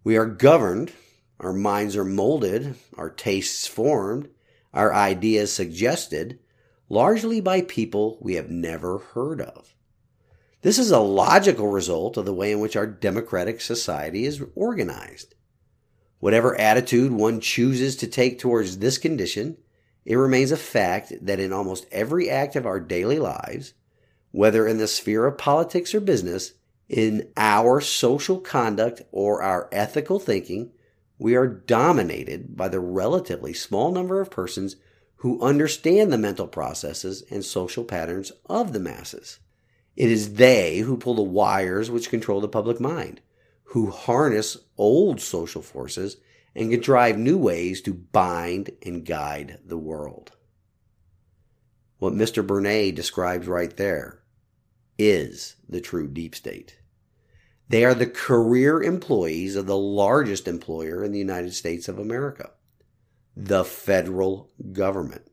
We 0.03 0.17
are 0.17 0.27
governed, 0.27 0.93
our 1.39 1.53
minds 1.53 1.97
are 1.97 2.05
molded, 2.05 2.75
our 2.97 3.11
tastes 3.11 3.69
formed, 3.69 4.29
our 4.75 4.93
ideas 4.93 5.53
suggested, 5.53 6.41
largely 6.89 7.41
by 7.41 7.61
people 7.63 8.19
we 8.21 8.35
have 8.35 8.51
never 8.51 8.99
heard 8.99 9.41
of. 9.41 9.77
This 10.63 10.81
is 10.81 10.91
a 10.91 10.99
logical 10.99 11.69
result 11.69 12.17
of 12.17 12.25
the 12.25 12.35
way 12.35 12.51
in 12.51 12.59
which 12.59 12.75
our 12.75 12.89
democratic 12.89 13.61
society 13.61 14.25
is 14.25 14.43
organized. 14.57 15.37
Whatever 16.21 16.59
attitude 16.61 17.13
one 17.13 17.41
chooses 17.41 17.97
to 17.97 18.07
take 18.07 18.39
towards 18.39 18.79
this 18.79 18.99
condition, 18.99 19.57
it 20.05 20.17
remains 20.17 20.53
a 20.53 20.57
fact 20.57 21.13
that 21.23 21.41
in 21.41 21.53
almost 21.53 21.87
every 21.91 22.31
act 22.31 22.57
of 22.57 22.67
our 22.67 22.79
daily 22.79 23.19
lives, 23.19 23.73
whether 24.31 24.67
in 24.67 24.77
the 24.79 24.87
sphere 24.87 25.27
of 25.27 25.39
politics 25.39 25.95
or 25.95 26.01
business, 26.01 26.53
in 26.89 27.31
our 27.37 27.81
social 27.81 28.39
conduct 28.39 29.03
or 29.13 29.43
our 29.43 29.69
ethical 29.73 30.19
thinking, 30.19 30.73
we 31.19 31.35
are 31.35 31.47
dominated 31.47 32.57
by 32.57 32.69
the 32.69 32.81
relatively 32.81 33.55
small 33.55 33.91
number 33.91 34.21
of 34.21 34.31
persons 34.31 34.77
who 35.17 35.41
understand 35.43 36.13
the 36.13 36.19
mental 36.19 36.47
processes 36.47 37.23
and 37.31 37.45
social 37.45 37.85
patterns 37.85 38.33
of 38.47 38.73
the 38.73 38.81
masses. 38.81 39.39
It 39.97 40.11
is 40.11 40.35
they 40.35 40.79
who 40.79 40.97
pull 40.97 41.15
the 41.15 41.23
wires 41.23 41.91
which 41.91 42.11
control 42.11 42.41
the 42.41 42.49
public 42.49 42.81
mind 42.81 43.21
who 43.71 43.91
harness 43.91 44.57
old 44.77 45.21
social 45.21 45.63
forces 45.63 46.17
and 46.57 46.73
contrive 46.73 47.17
new 47.17 47.39
ways 47.39 47.81
to 47.81 47.95
bind 47.95 48.71
and 48.85 49.07
guide 49.07 49.59
the 49.65 49.79
world. 49.79 50.33
What 51.99 52.13
Mr. 52.13 52.45
Bernays 52.45 52.97
describes 52.97 53.47
right 53.47 53.77
there 53.77 54.23
is 54.99 55.55
the 55.69 55.81
true 55.81 56.09
deep 56.09 56.35
state. 56.35 56.79
They 57.69 57.85
are 57.85 57.95
the 57.95 58.09
career 58.09 58.83
employees 58.83 59.55
of 59.55 59.67
the 59.67 59.79
largest 59.79 60.49
employer 60.49 61.05
in 61.05 61.13
the 61.13 61.21
United 61.21 61.55
States 61.55 61.89
of 61.89 62.01
America, 62.01 62.51
the 63.37 63.65
federal 63.65 64.51
government. 64.73 65.31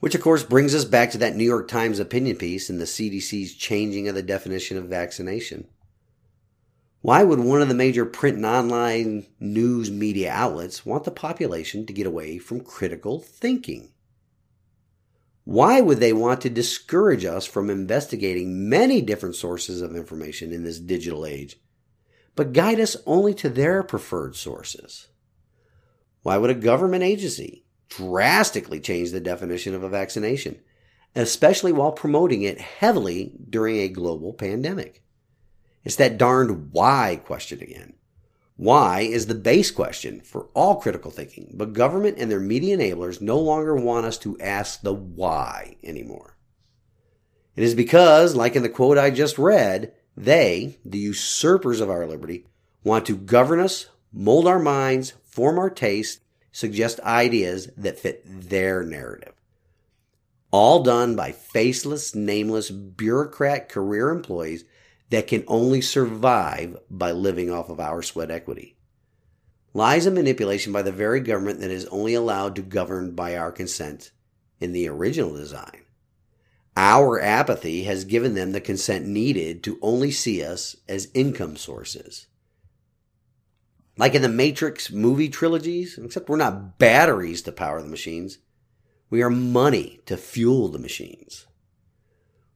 Which, 0.00 0.14
of 0.14 0.22
course, 0.22 0.44
brings 0.44 0.74
us 0.74 0.86
back 0.86 1.10
to 1.10 1.18
that 1.18 1.36
New 1.36 1.44
York 1.44 1.68
Times 1.68 1.98
opinion 1.98 2.36
piece 2.36 2.70
and 2.70 2.80
the 2.80 2.86
CDC's 2.86 3.54
changing 3.54 4.08
of 4.08 4.14
the 4.14 4.22
definition 4.22 4.78
of 4.78 4.84
vaccination. 4.84 5.68
Why 7.00 7.22
would 7.22 7.38
one 7.38 7.62
of 7.62 7.68
the 7.68 7.74
major 7.74 8.04
print 8.04 8.38
and 8.38 8.46
online 8.46 9.26
news 9.38 9.88
media 9.88 10.32
outlets 10.32 10.84
want 10.84 11.04
the 11.04 11.12
population 11.12 11.86
to 11.86 11.92
get 11.92 12.08
away 12.08 12.38
from 12.38 12.60
critical 12.60 13.20
thinking? 13.20 13.92
Why 15.44 15.80
would 15.80 16.00
they 16.00 16.12
want 16.12 16.40
to 16.42 16.50
discourage 16.50 17.24
us 17.24 17.46
from 17.46 17.70
investigating 17.70 18.68
many 18.68 19.00
different 19.00 19.36
sources 19.36 19.80
of 19.80 19.94
information 19.94 20.52
in 20.52 20.64
this 20.64 20.80
digital 20.80 21.24
age, 21.24 21.60
but 22.34 22.52
guide 22.52 22.80
us 22.80 22.96
only 23.06 23.32
to 23.34 23.48
their 23.48 23.82
preferred 23.84 24.34
sources? 24.34 25.08
Why 26.22 26.36
would 26.36 26.50
a 26.50 26.54
government 26.54 27.04
agency 27.04 27.64
drastically 27.88 28.80
change 28.80 29.12
the 29.12 29.20
definition 29.20 29.72
of 29.74 29.84
a 29.84 29.88
vaccination, 29.88 30.60
especially 31.14 31.72
while 31.72 31.92
promoting 31.92 32.42
it 32.42 32.60
heavily 32.60 33.32
during 33.48 33.76
a 33.78 33.88
global 33.88 34.34
pandemic? 34.34 35.04
It's 35.88 35.96
that 35.96 36.18
darned 36.18 36.70
why 36.72 37.18
question 37.24 37.62
again. 37.62 37.94
Why 38.56 39.00
is 39.00 39.24
the 39.24 39.34
base 39.34 39.70
question 39.70 40.20
for 40.20 40.48
all 40.52 40.76
critical 40.76 41.10
thinking, 41.10 41.54
but 41.54 41.72
government 41.72 42.18
and 42.18 42.30
their 42.30 42.40
media 42.40 42.76
enablers 42.76 43.22
no 43.22 43.38
longer 43.38 43.74
want 43.74 44.04
us 44.04 44.18
to 44.18 44.38
ask 44.38 44.82
the 44.82 44.92
why 44.92 45.76
anymore. 45.82 46.36
It 47.56 47.64
is 47.64 47.74
because, 47.74 48.34
like 48.34 48.54
in 48.54 48.62
the 48.62 48.68
quote 48.68 48.98
I 48.98 49.08
just 49.08 49.38
read, 49.38 49.94
they, 50.14 50.78
the 50.84 50.98
usurpers 50.98 51.80
of 51.80 51.88
our 51.88 52.04
liberty, 52.04 52.44
want 52.84 53.06
to 53.06 53.16
govern 53.16 53.58
us, 53.58 53.86
mold 54.12 54.46
our 54.46 54.58
minds, 54.58 55.14
form 55.24 55.58
our 55.58 55.70
taste, 55.70 56.20
suggest 56.52 57.00
ideas 57.00 57.70
that 57.78 57.98
fit 57.98 58.24
their 58.26 58.82
narrative. 58.82 59.32
All 60.50 60.82
done 60.82 61.16
by 61.16 61.32
faceless, 61.32 62.14
nameless, 62.14 62.70
bureaucrat 62.70 63.70
career 63.70 64.10
employees 64.10 64.66
that 65.10 65.26
can 65.26 65.44
only 65.46 65.80
survive 65.80 66.76
by 66.90 67.12
living 67.12 67.50
off 67.50 67.68
of 67.68 67.80
our 67.80 68.02
sweat 68.02 68.30
equity. 68.30 68.76
Lies 69.74 70.06
and 70.06 70.14
manipulation 70.14 70.72
by 70.72 70.82
the 70.82 70.92
very 70.92 71.20
government 71.20 71.60
that 71.60 71.70
is 71.70 71.86
only 71.86 72.14
allowed 72.14 72.56
to 72.56 72.62
govern 72.62 73.14
by 73.14 73.36
our 73.36 73.52
consent 73.52 74.10
in 74.60 74.72
the 74.72 74.88
original 74.88 75.34
design. 75.34 75.82
Our 76.76 77.20
apathy 77.20 77.82
has 77.84 78.04
given 78.04 78.34
them 78.34 78.52
the 78.52 78.60
consent 78.60 79.04
needed 79.04 79.64
to 79.64 79.80
only 79.82 80.12
see 80.12 80.44
us 80.44 80.76
as 80.88 81.10
income 81.12 81.56
sources. 81.56 82.28
Like 83.96 84.14
in 84.14 84.22
the 84.22 84.28
Matrix 84.28 84.92
movie 84.92 85.28
trilogies, 85.28 85.98
except 85.98 86.28
we're 86.28 86.36
not 86.36 86.78
batteries 86.78 87.42
to 87.42 87.52
power 87.52 87.82
the 87.82 87.88
machines, 87.88 88.38
we 89.10 89.22
are 89.22 89.30
money 89.30 90.00
to 90.06 90.16
fuel 90.16 90.68
the 90.68 90.78
machines. 90.78 91.47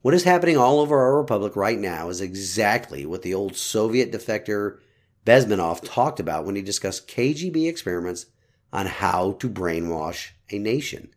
What 0.03 0.15
is 0.15 0.25
happening 0.25 0.57
all 0.57 0.81
over 0.81 0.99
our 0.99 1.17
republic 1.17 1.55
right 1.55 1.79
now 1.79 2.09
is 2.09 2.21
exactly 2.21 3.07
what 3.07 3.23
the 3.23 3.35
old 3.35 3.57
Soviet 3.57 4.11
defector 4.11 4.79
Bezmenov 5.25 5.81
talked 5.85 6.19
about 6.19 6.45
when 6.45 6.57
he 6.57 6.63
discussed 6.63 7.07
KGB 7.07 7.69
experiments 7.69 8.27
on 8.73 8.87
how 8.87 9.33
to 9.39 9.49
brainwash 9.49 10.31
a 10.51 10.59
nation. 10.59 11.15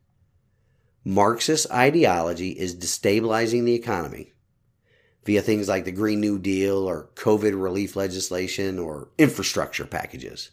Marxist 1.04 1.72
ideology 1.72 2.52
is 2.52 2.76
destabilizing 2.76 3.66
the 3.66 3.74
economy 3.74 4.34
via 5.24 5.42
things 5.42 5.68
like 5.68 5.86
the 5.86 5.92
Green 5.92 6.20
New 6.20 6.38
Deal 6.38 6.78
or 6.78 7.10
COVID 7.16 7.60
relief 7.60 7.96
legislation 7.96 8.78
or 8.78 9.10
infrastructure 9.18 9.86
packages. 9.86 10.52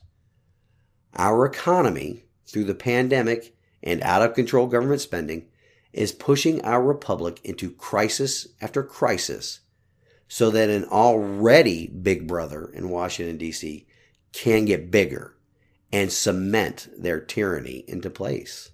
Our 1.17 1.45
economy, 1.45 2.25
through 2.47 2.65
the 2.65 2.75
pandemic 2.75 3.55
and 3.83 4.01
out 4.03 4.23
of 4.23 4.35
control 4.35 4.69
government 4.69 5.03
spending, 5.03 5.49
is 5.93 6.13
pushing 6.13 6.61
our 6.63 6.83
republic 6.83 7.41
into 7.45 7.71
crisis 7.71 8.49
after 8.61 8.83
crisis 8.83 9.61
so 10.29 10.51
that 10.51 10.71
an 10.71 10.85
already 10.87 11.87
big 11.87 12.27
brother 12.27 12.71
in 12.73 12.89
Washington, 12.89 13.37
D.C. 13.37 13.87
can 14.33 14.65
get 14.65 14.91
bigger 14.91 15.37
and 15.93 16.11
cement 16.11 16.89
their 16.97 17.21
tyranny 17.21 17.85
into 17.87 18.09
place. 18.09 18.71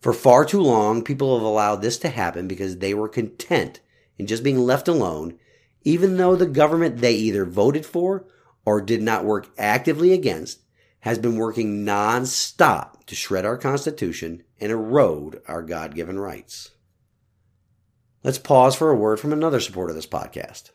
For 0.00 0.14
far 0.14 0.46
too 0.46 0.62
long, 0.62 1.04
people 1.04 1.36
have 1.36 1.44
allowed 1.44 1.82
this 1.82 1.98
to 1.98 2.08
happen 2.08 2.48
because 2.48 2.78
they 2.78 2.94
were 2.94 3.08
content 3.08 3.80
in 4.18 4.26
just 4.26 4.42
being 4.42 4.58
left 4.58 4.88
alone, 4.88 5.38
even 5.82 6.16
though 6.16 6.36
the 6.36 6.46
government 6.46 6.98
they 6.98 7.12
either 7.12 7.44
voted 7.44 7.84
for 7.84 8.26
or 8.64 8.80
did 8.80 9.02
not 9.02 9.26
work 9.26 9.50
actively 9.58 10.12
against 10.14 10.60
has 11.00 11.18
been 11.18 11.36
working 11.36 11.84
non-stop 11.84 13.04
to 13.06 13.14
shred 13.14 13.44
our 13.44 13.56
Constitution 13.56 14.42
and 14.60 14.70
erode 14.70 15.40
our 15.48 15.62
God 15.62 15.94
given 15.94 16.18
rights. 16.18 16.70
Let's 18.22 18.38
pause 18.38 18.74
for 18.74 18.90
a 18.90 18.96
word 18.96 19.18
from 19.18 19.32
another 19.32 19.60
supporter 19.60 19.90
of 19.90 19.96
this 19.96 20.06
podcast. 20.06 20.70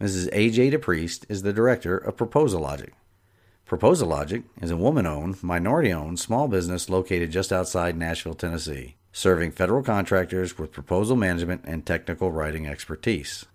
Mrs. 0.00 0.28
A.J. 0.32 0.72
DePriest 0.72 1.24
is 1.30 1.42
the 1.42 1.52
director 1.52 1.96
of 1.96 2.18
Proposal 2.18 2.60
Logic. 2.60 2.92
Proposal 3.64 4.08
Logic 4.08 4.42
is 4.60 4.70
a 4.70 4.76
woman 4.76 5.06
owned, 5.06 5.42
minority 5.42 5.90
owned 5.90 6.20
small 6.20 6.46
business 6.46 6.90
located 6.90 7.30
just 7.30 7.50
outside 7.50 7.96
Nashville, 7.96 8.34
Tennessee, 8.34 8.96
serving 9.16 9.52
federal 9.52 9.80
contractors 9.80 10.58
with 10.58 10.72
proposal 10.72 11.14
management 11.14 11.62
and 11.64 11.86
technical 11.86 12.32
writing 12.32 12.66
expertise. 12.66 13.46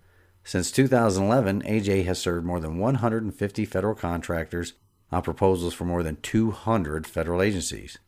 Since 0.42 0.70
2011, 0.70 1.60
AJ 1.62 2.06
has 2.06 2.18
served 2.18 2.46
more 2.46 2.60
than 2.60 2.78
150 2.78 3.64
federal 3.66 3.94
contractors 3.94 4.72
on 5.12 5.20
proposals 5.20 5.74
for 5.74 5.84
more 5.84 6.02
than 6.02 6.16
200 6.22 7.06
federal 7.06 7.42
agencies. 7.42 7.98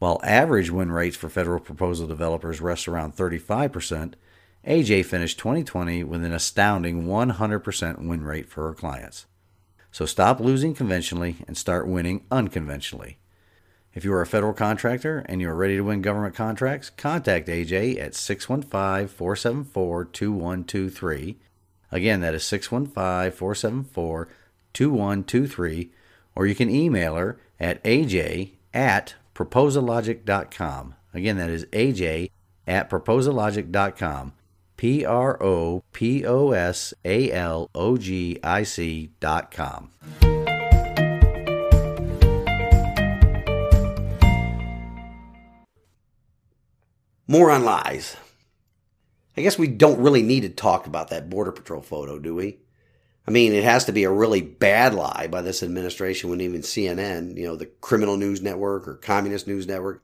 While 0.00 0.20
average 0.24 0.68
win 0.68 0.90
rates 0.90 1.16
for 1.16 1.28
federal 1.28 1.60
proposal 1.60 2.08
developers 2.08 2.60
rest 2.60 2.88
around 2.88 3.14
35%, 3.14 4.14
AJ 4.66 5.04
finished 5.04 5.38
2020 5.38 6.02
with 6.02 6.24
an 6.24 6.32
astounding 6.32 7.06
100% 7.06 8.04
win 8.04 8.24
rate 8.24 8.48
for 8.50 8.66
her 8.66 8.74
clients. 8.74 9.26
So 9.92 10.06
stop 10.06 10.40
losing 10.40 10.74
conventionally 10.74 11.36
and 11.46 11.56
start 11.56 11.86
winning 11.86 12.24
unconventionally. 12.32 13.18
If 13.94 14.04
you 14.04 14.12
are 14.12 14.22
a 14.22 14.26
federal 14.26 14.52
contractor 14.52 15.24
and 15.28 15.40
you 15.40 15.48
are 15.48 15.54
ready 15.54 15.76
to 15.76 15.82
win 15.82 16.02
government 16.02 16.34
contracts, 16.34 16.90
contact 16.90 17.48
AJ 17.48 18.00
at 18.00 18.14
615 18.14 19.08
474 19.08 20.04
2123 20.06 21.36
Again, 21.94 22.22
that 22.22 22.34
is 22.34 22.42
615 22.42 23.30
474 23.30 24.28
2123, 24.72 25.90
or 26.34 26.44
you 26.44 26.54
can 26.56 26.68
email 26.68 27.14
her 27.14 27.38
at 27.60 27.82
aj 27.84 28.50
at 28.74 29.14
proposalogic.com. 29.32 30.94
Again, 31.14 31.36
that 31.36 31.50
is 31.50 31.64
aj 31.66 32.30
at 32.66 32.90
proposalogic.com. 32.90 34.32
P 34.76 35.04
R 35.04 35.40
O 35.40 35.84
P 35.92 36.26
O 36.26 36.50
S 36.50 36.92
A 37.04 37.30
L 37.30 37.70
O 37.76 37.96
G 37.96 38.40
I 38.42 38.64
C 38.64 39.10
dot 39.20 39.52
com. 39.52 39.90
More 47.26 47.50
on 47.50 47.64
lies. 47.64 48.16
I 49.36 49.42
guess 49.42 49.58
we 49.58 49.66
don't 49.66 50.00
really 50.00 50.22
need 50.22 50.42
to 50.42 50.48
talk 50.50 50.86
about 50.86 51.08
that 51.08 51.30
Border 51.30 51.52
Patrol 51.52 51.80
photo, 51.80 52.18
do 52.18 52.34
we? 52.34 52.58
I 53.26 53.30
mean, 53.30 53.52
it 53.52 53.64
has 53.64 53.86
to 53.86 53.92
be 53.92 54.04
a 54.04 54.10
really 54.10 54.42
bad 54.42 54.94
lie 54.94 55.28
by 55.30 55.40
this 55.40 55.62
administration 55.62 56.28
when 56.28 56.42
even 56.42 56.60
CNN, 56.60 57.36
you 57.36 57.46
know, 57.46 57.56
the 57.56 57.66
criminal 57.66 58.16
news 58.16 58.42
network 58.42 58.86
or 58.86 58.96
communist 58.96 59.46
news 59.46 59.66
network, 59.66 60.02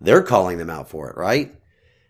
they're 0.00 0.22
calling 0.22 0.58
them 0.58 0.70
out 0.70 0.88
for 0.88 1.10
it, 1.10 1.16
right? 1.16 1.54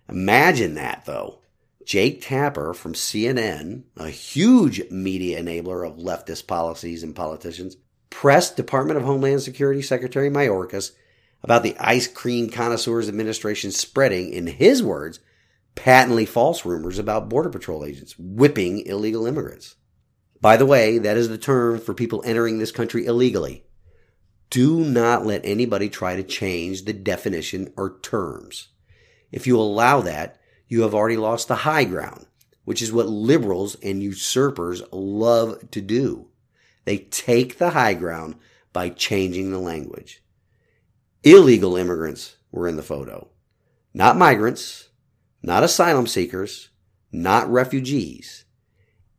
Imagine 0.08 0.74
that 0.74 1.04
though. 1.06 1.40
Jake 1.84 2.22
Tapper 2.22 2.72
from 2.72 2.94
CNN, 2.94 3.82
a 3.96 4.08
huge 4.08 4.88
media 4.90 5.42
enabler 5.42 5.86
of 5.86 5.98
leftist 5.98 6.46
policies 6.46 7.02
and 7.02 7.14
politicians, 7.14 7.76
pressed 8.08 8.56
Department 8.56 8.96
of 8.96 9.04
Homeland 9.04 9.42
Security 9.42 9.82
Secretary 9.82 10.30
Mayorkas 10.30 10.92
about 11.44 11.62
the 11.62 11.76
ice 11.78 12.08
cream 12.08 12.48
connoisseurs 12.48 13.06
administration 13.06 13.70
spreading, 13.70 14.32
in 14.32 14.46
his 14.46 14.82
words, 14.82 15.20
patently 15.74 16.24
false 16.24 16.64
rumors 16.64 16.98
about 16.98 17.28
Border 17.28 17.50
Patrol 17.50 17.84
agents 17.84 18.18
whipping 18.18 18.80
illegal 18.86 19.26
immigrants. 19.26 19.76
By 20.40 20.56
the 20.56 20.64
way, 20.64 20.96
that 20.96 21.18
is 21.18 21.28
the 21.28 21.36
term 21.36 21.78
for 21.78 21.92
people 21.92 22.22
entering 22.24 22.58
this 22.58 22.72
country 22.72 23.04
illegally. 23.04 23.66
Do 24.48 24.80
not 24.80 25.26
let 25.26 25.44
anybody 25.44 25.90
try 25.90 26.16
to 26.16 26.22
change 26.22 26.84
the 26.84 26.94
definition 26.94 27.72
or 27.76 27.98
terms. 28.00 28.68
If 29.30 29.46
you 29.46 29.58
allow 29.58 30.00
that, 30.00 30.40
you 30.66 30.80
have 30.80 30.94
already 30.94 31.18
lost 31.18 31.48
the 31.48 31.56
high 31.56 31.84
ground, 31.84 32.26
which 32.64 32.80
is 32.80 32.92
what 32.92 33.06
liberals 33.06 33.74
and 33.82 34.02
usurpers 34.02 34.82
love 34.92 35.70
to 35.72 35.82
do. 35.82 36.28
They 36.86 36.98
take 36.98 37.58
the 37.58 37.70
high 37.70 37.94
ground 37.94 38.36
by 38.72 38.88
changing 38.88 39.50
the 39.50 39.58
language. 39.58 40.23
Illegal 41.26 41.74
immigrants 41.78 42.36
were 42.52 42.68
in 42.68 42.76
the 42.76 42.82
photo, 42.82 43.28
not 43.94 44.18
migrants, 44.18 44.90
not 45.42 45.64
asylum 45.64 46.06
seekers, 46.06 46.68
not 47.10 47.50
refugees, 47.50 48.44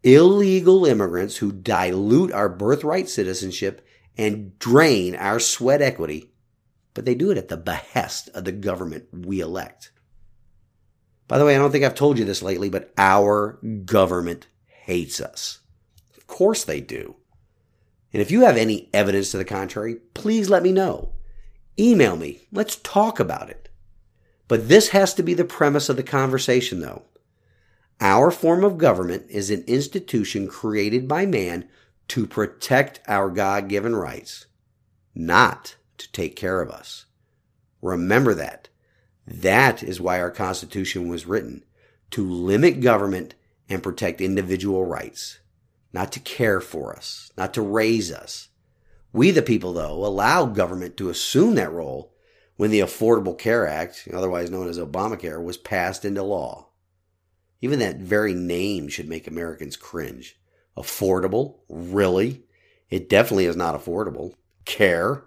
illegal 0.04 0.86
immigrants 0.86 1.38
who 1.38 1.52
dilute 1.52 2.32
our 2.32 2.48
birthright 2.48 3.10
citizenship 3.10 3.84
and 4.16 4.58
drain 4.60 5.16
our 5.16 5.40
sweat 5.40 5.82
equity, 5.82 6.30
but 6.94 7.06
they 7.06 7.16
do 7.16 7.32
it 7.32 7.40
at 7.40 7.48
the 7.48 7.58
behest 7.58 8.30
of 8.36 8.46
the 8.46 8.52
government 8.52 9.06
we 9.12 9.40
elect. 9.40 9.92
By 11.28 11.40
the 11.40 11.46
way, 11.46 11.56
I 11.56 11.58
don't 11.58 11.72
think 11.72 11.84
I've 11.84 11.96
told 11.96 12.20
you 12.20 12.26
this 12.26 12.44
lately, 12.44 12.70
but 12.70 12.94
our 13.00 13.58
government 13.84 14.46
hates 14.68 15.20
us. 15.20 15.62
Of 16.16 16.28
course 16.28 16.66
they 16.66 16.82
do. 16.82 17.16
And 18.14 18.22
if 18.22 18.30
you 18.30 18.42
have 18.42 18.58
any 18.58 18.92
evidence 18.94 19.32
to 19.32 19.38
the 19.38 19.44
contrary, 19.44 19.96
please 20.14 20.52
let 20.52 20.62
me 20.62 20.72
know. 20.72 21.15
Email 21.78 22.16
me. 22.16 22.48
Let's 22.52 22.78
talk 22.78 23.20
about 23.20 23.50
it. 23.50 23.70
But 24.48 24.70
this 24.70 24.90
has 24.90 25.14
to 25.16 25.24
be 25.24 25.34
the 25.34 25.46
premise 25.46 25.90
of 25.90 25.96
the 25.96 26.04
conversation, 26.04 26.80
though. 26.80 27.04
Our 28.00 28.32
form 28.32 28.64
of 28.64 28.78
government 28.78 29.26
is 29.30 29.50
an 29.50 29.64
institution 29.68 30.48
created 30.48 31.08
by 31.08 31.26
man 31.26 31.68
to 32.10 32.28
protect 32.28 33.00
our 33.08 33.30
God 33.30 33.68
given 33.68 33.96
rights, 33.96 34.46
not 35.16 35.76
to 35.98 36.12
take 36.12 36.36
care 36.36 36.62
of 36.62 36.70
us. 36.70 37.06
Remember 37.82 38.34
that. 38.34 38.70
That 39.26 39.82
is 39.82 40.00
why 40.00 40.20
our 40.20 40.32
Constitution 40.32 41.08
was 41.08 41.26
written 41.26 41.64
to 42.12 42.30
limit 42.30 42.82
government 42.82 43.34
and 43.68 43.82
protect 43.82 44.22
individual 44.22 44.86
rights, 44.86 45.40
not 45.92 46.12
to 46.12 46.20
care 46.20 46.62
for 46.62 46.96
us, 46.96 47.32
not 47.38 47.54
to 47.56 47.62
raise 47.62 48.12
us. 48.12 48.50
We, 49.16 49.32
the 49.32 49.42
people, 49.42 49.72
though, 49.72 50.06
allow 50.06 50.46
government 50.46 50.98
to 50.98 51.08
assume 51.08 51.56
that 51.56 51.72
role 51.72 52.14
when 52.58 52.70
the 52.70 52.82
Affordable 52.82 53.38
Care 53.38 53.66
Act, 53.66 54.10
otherwise 54.14 54.52
known 54.52 54.68
as 54.68 54.78
Obamacare, 54.78 55.42
was 55.42 55.56
passed 55.56 56.04
into 56.04 56.22
law. 56.22 56.68
Even 57.62 57.80
that 57.80 57.96
very 57.96 58.34
name 58.34 58.90
should 58.90 59.08
make 59.08 59.26
Americans 59.26 59.78
cringe. 59.78 60.38
Affordable? 60.76 61.60
Really? 61.70 62.44
It 62.90 63.08
definitely 63.08 63.46
is 63.46 63.56
not 63.56 63.74
affordable. 63.74 64.34
Care? 64.66 65.24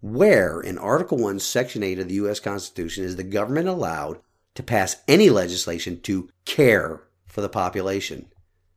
Where 0.00 0.60
in 0.60 0.76
Article 0.76 1.18
1, 1.18 1.38
Section 1.38 1.84
8 1.84 2.00
of 2.00 2.08
the 2.08 2.14
U.S. 2.14 2.40
Constitution 2.40 3.04
is 3.04 3.14
the 3.14 3.22
government 3.22 3.68
allowed 3.68 4.18
to 4.56 4.64
pass 4.64 4.96
any 5.06 5.30
legislation 5.30 6.00
to 6.00 6.28
care 6.44 7.04
for 7.28 7.40
the 7.40 7.48
population? 7.48 8.32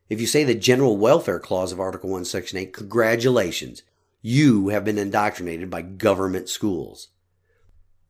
If 0.08 0.22
you 0.22 0.28
say 0.28 0.44
the 0.44 0.54
General 0.54 0.98
Welfare 0.98 1.40
Clause 1.40 1.72
of 1.72 1.80
Article 1.80 2.12
1, 2.12 2.26
Section 2.26 2.60
8, 2.60 2.74
congratulations. 2.74 3.82
You 4.28 4.70
have 4.70 4.84
been 4.84 4.98
indoctrinated 4.98 5.70
by 5.70 5.84
government 5.84 6.50
schools. 6.50 7.10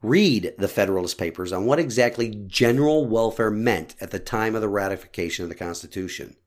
Read 0.01 0.53
the 0.57 0.69
Federalist 0.69 1.17
Papers 1.17 1.51
on 1.51 1.65
what 1.65 1.77
exactly 1.77 2.41
general 2.47 3.05
welfare 3.05 3.51
meant 3.51 3.97
at 3.99 4.11
the 4.11 4.19
time 4.19 4.55
of 4.55 4.61
the 4.61 4.69
ratification 4.69 5.43
of 5.43 5.49
the 5.49 5.55
Constitution. 5.55 6.37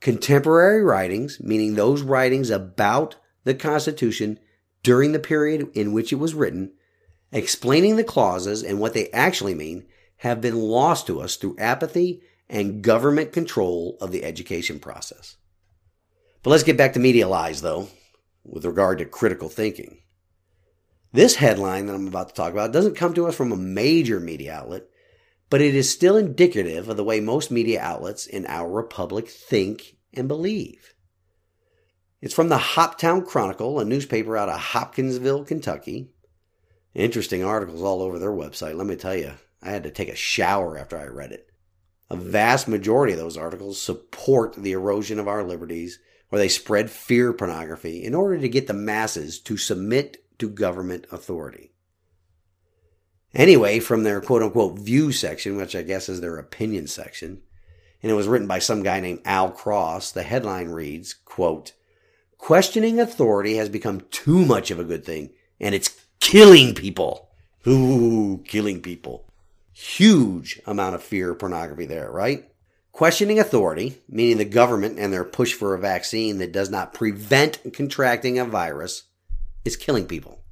Contemporary 0.00 0.82
writings, 0.82 1.40
meaning 1.40 1.74
those 1.74 2.02
writings 2.02 2.50
about 2.50 3.16
the 3.44 3.54
Constitution 3.54 4.38
during 4.82 5.12
the 5.12 5.18
period 5.18 5.70
in 5.72 5.94
which 5.94 6.12
it 6.12 6.16
was 6.16 6.34
written, 6.34 6.74
explaining 7.32 7.96
the 7.96 8.04
clauses 8.04 8.62
and 8.62 8.78
what 8.78 8.92
they 8.92 9.08
actually 9.12 9.54
mean, 9.54 9.86
have 10.18 10.42
been 10.42 10.60
lost 10.60 11.06
to 11.06 11.18
us 11.18 11.36
through 11.36 11.56
apathy 11.58 12.20
and 12.50 12.82
government 12.82 13.32
control 13.32 13.96
of 14.02 14.12
the 14.12 14.22
education 14.22 14.78
process. 14.78 15.38
But 16.42 16.50
let's 16.50 16.62
get 16.62 16.76
back 16.76 16.92
to 16.92 17.00
media 17.00 17.26
lies, 17.26 17.62
though, 17.62 17.88
with 18.44 18.64
regard 18.64 18.98
to 18.98 19.04
critical 19.04 19.48
thinking. 19.48 19.98
This 21.12 21.36
headline 21.36 21.86
that 21.86 21.94
I'm 21.94 22.08
about 22.08 22.28
to 22.28 22.34
talk 22.34 22.52
about 22.52 22.72
doesn't 22.72 22.96
come 22.96 23.14
to 23.14 23.26
us 23.26 23.34
from 23.34 23.52
a 23.52 23.56
major 23.56 24.20
media 24.20 24.54
outlet, 24.54 24.84
but 25.48 25.60
it 25.60 25.74
is 25.74 25.90
still 25.90 26.16
indicative 26.16 26.88
of 26.88 26.96
the 26.96 27.04
way 27.04 27.20
most 27.20 27.50
media 27.50 27.80
outlets 27.80 28.26
in 28.26 28.46
our 28.46 28.70
republic 28.70 29.28
think 29.28 29.96
and 30.12 30.28
believe. 30.28 30.94
It's 32.20 32.34
from 32.34 32.48
the 32.48 32.58
Hoptown 32.58 33.26
Chronicle, 33.26 33.78
a 33.78 33.84
newspaper 33.84 34.36
out 34.36 34.48
of 34.48 34.58
Hopkinsville, 34.58 35.44
Kentucky. 35.44 36.10
Interesting 36.94 37.44
articles 37.44 37.82
all 37.82 38.02
over 38.02 38.18
their 38.18 38.32
website, 38.32 38.76
let 38.76 38.86
me 38.86 38.96
tell 38.96 39.14
you. 39.14 39.32
I 39.62 39.70
had 39.70 39.82
to 39.84 39.90
take 39.90 40.08
a 40.08 40.16
shower 40.16 40.78
after 40.78 40.96
I 40.96 41.06
read 41.06 41.32
it. 41.32 41.46
A 42.10 42.16
vast 42.16 42.68
majority 42.68 43.12
of 43.12 43.18
those 43.18 43.36
articles 43.36 43.80
support 43.80 44.54
the 44.54 44.72
erosion 44.72 45.18
of 45.18 45.28
our 45.28 45.42
liberties, 45.42 45.98
or 46.30 46.38
they 46.38 46.48
spread 46.48 46.90
fear 46.90 47.32
pornography 47.32 48.04
in 48.04 48.14
order 48.14 48.38
to 48.38 48.48
get 48.48 48.66
the 48.66 48.74
masses 48.74 49.38
to 49.40 49.56
submit 49.56 50.24
to 50.38 50.48
government 50.48 51.06
authority. 51.12 51.72
Anyway, 53.34 53.80
from 53.80 54.04
their 54.04 54.20
quote 54.20 54.42
unquote 54.42 54.78
view 54.78 55.12
section, 55.12 55.56
which 55.56 55.74
I 55.74 55.82
guess 55.82 56.08
is 56.08 56.20
their 56.20 56.36
opinion 56.36 56.86
section, 56.86 57.42
and 58.02 58.10
it 58.10 58.14
was 58.14 58.28
written 58.28 58.46
by 58.46 58.58
some 58.58 58.82
guy 58.82 59.00
named 59.00 59.22
Al 59.24 59.50
Cross, 59.50 60.12
the 60.12 60.22
headline 60.22 60.68
reads, 60.68 61.14
quote, 61.14 61.72
Questioning 62.38 63.00
authority 63.00 63.56
has 63.56 63.68
become 63.68 64.02
too 64.10 64.44
much 64.44 64.70
of 64.70 64.78
a 64.78 64.84
good 64.84 65.04
thing, 65.04 65.30
and 65.58 65.74
it's 65.74 66.04
killing 66.20 66.74
people. 66.74 67.30
Ooh, 67.66 68.42
killing 68.46 68.82
people. 68.82 69.32
Huge 69.72 70.60
amount 70.66 70.94
of 70.94 71.02
fear 71.02 71.34
pornography 71.34 71.86
there, 71.86 72.10
right? 72.10 72.44
Questioning 72.94 73.40
authority, 73.40 74.00
meaning 74.08 74.36
the 74.36 74.44
government 74.44 75.00
and 75.00 75.12
their 75.12 75.24
push 75.24 75.52
for 75.52 75.74
a 75.74 75.80
vaccine 75.80 76.38
that 76.38 76.52
does 76.52 76.70
not 76.70 76.94
prevent 76.94 77.58
contracting 77.72 78.38
a 78.38 78.44
virus, 78.44 79.02
is 79.64 79.76
killing 79.76 80.06
people. 80.06 80.44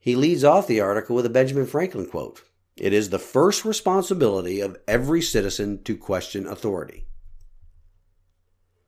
He 0.00 0.16
leads 0.16 0.42
off 0.42 0.66
the 0.66 0.80
article 0.80 1.14
with 1.14 1.24
a 1.26 1.30
Benjamin 1.30 1.66
Franklin 1.66 2.06
quote 2.06 2.42
It 2.76 2.92
is 2.92 3.10
the 3.10 3.20
first 3.20 3.64
responsibility 3.64 4.60
of 4.60 4.78
every 4.88 5.22
citizen 5.22 5.80
to 5.84 5.96
question 5.96 6.44
authority. 6.44 7.06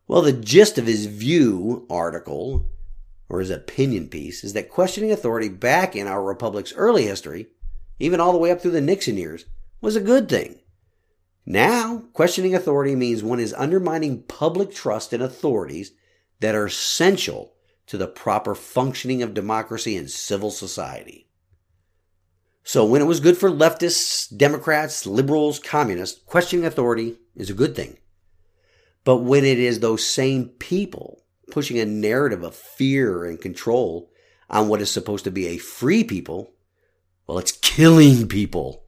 Well, 0.08 0.22
the 0.22 0.32
gist 0.32 0.76
of 0.76 0.88
his 0.88 1.06
view 1.06 1.86
article, 1.88 2.68
or 3.28 3.38
his 3.38 3.50
opinion 3.50 4.08
piece, 4.08 4.42
is 4.42 4.54
that 4.54 4.70
questioning 4.70 5.12
authority 5.12 5.48
back 5.48 5.94
in 5.94 6.08
our 6.08 6.20
republic's 6.24 6.72
early 6.72 7.04
history, 7.04 7.46
even 8.00 8.18
all 8.18 8.32
the 8.32 8.38
way 8.38 8.50
up 8.50 8.60
through 8.60 8.72
the 8.72 8.80
Nixon 8.80 9.16
years, 9.16 9.44
was 9.80 9.94
a 9.94 10.00
good 10.00 10.28
thing. 10.28 10.58
Now, 11.46 12.02
questioning 12.12 12.56
authority 12.56 12.96
means 12.96 13.22
one 13.22 13.38
is 13.38 13.54
undermining 13.54 14.24
public 14.24 14.74
trust 14.74 15.12
in 15.12 15.22
authorities 15.22 15.92
that 16.40 16.56
are 16.56 16.66
essential 16.66 17.54
to 17.86 17.96
the 17.96 18.08
proper 18.08 18.56
functioning 18.56 19.22
of 19.22 19.32
democracy 19.32 19.96
and 19.96 20.10
civil 20.10 20.50
society. 20.50 21.28
So, 22.64 22.84
when 22.84 23.00
it 23.00 23.04
was 23.04 23.20
good 23.20 23.38
for 23.38 23.48
leftists, 23.48 24.36
Democrats, 24.36 25.06
liberals, 25.06 25.60
communists, 25.60 26.20
questioning 26.26 26.66
authority 26.66 27.18
is 27.36 27.48
a 27.48 27.54
good 27.54 27.76
thing. 27.76 27.98
But 29.04 29.18
when 29.18 29.44
it 29.44 29.60
is 29.60 29.78
those 29.78 30.04
same 30.04 30.48
people 30.48 31.22
pushing 31.52 31.78
a 31.78 31.86
narrative 31.86 32.42
of 32.42 32.56
fear 32.56 33.24
and 33.24 33.40
control 33.40 34.10
on 34.50 34.66
what 34.66 34.80
is 34.80 34.90
supposed 34.90 35.22
to 35.24 35.30
be 35.30 35.46
a 35.46 35.58
free 35.58 36.02
people, 36.02 36.54
well, 37.28 37.38
it's 37.38 37.52
killing 37.52 38.26
people. 38.26 38.85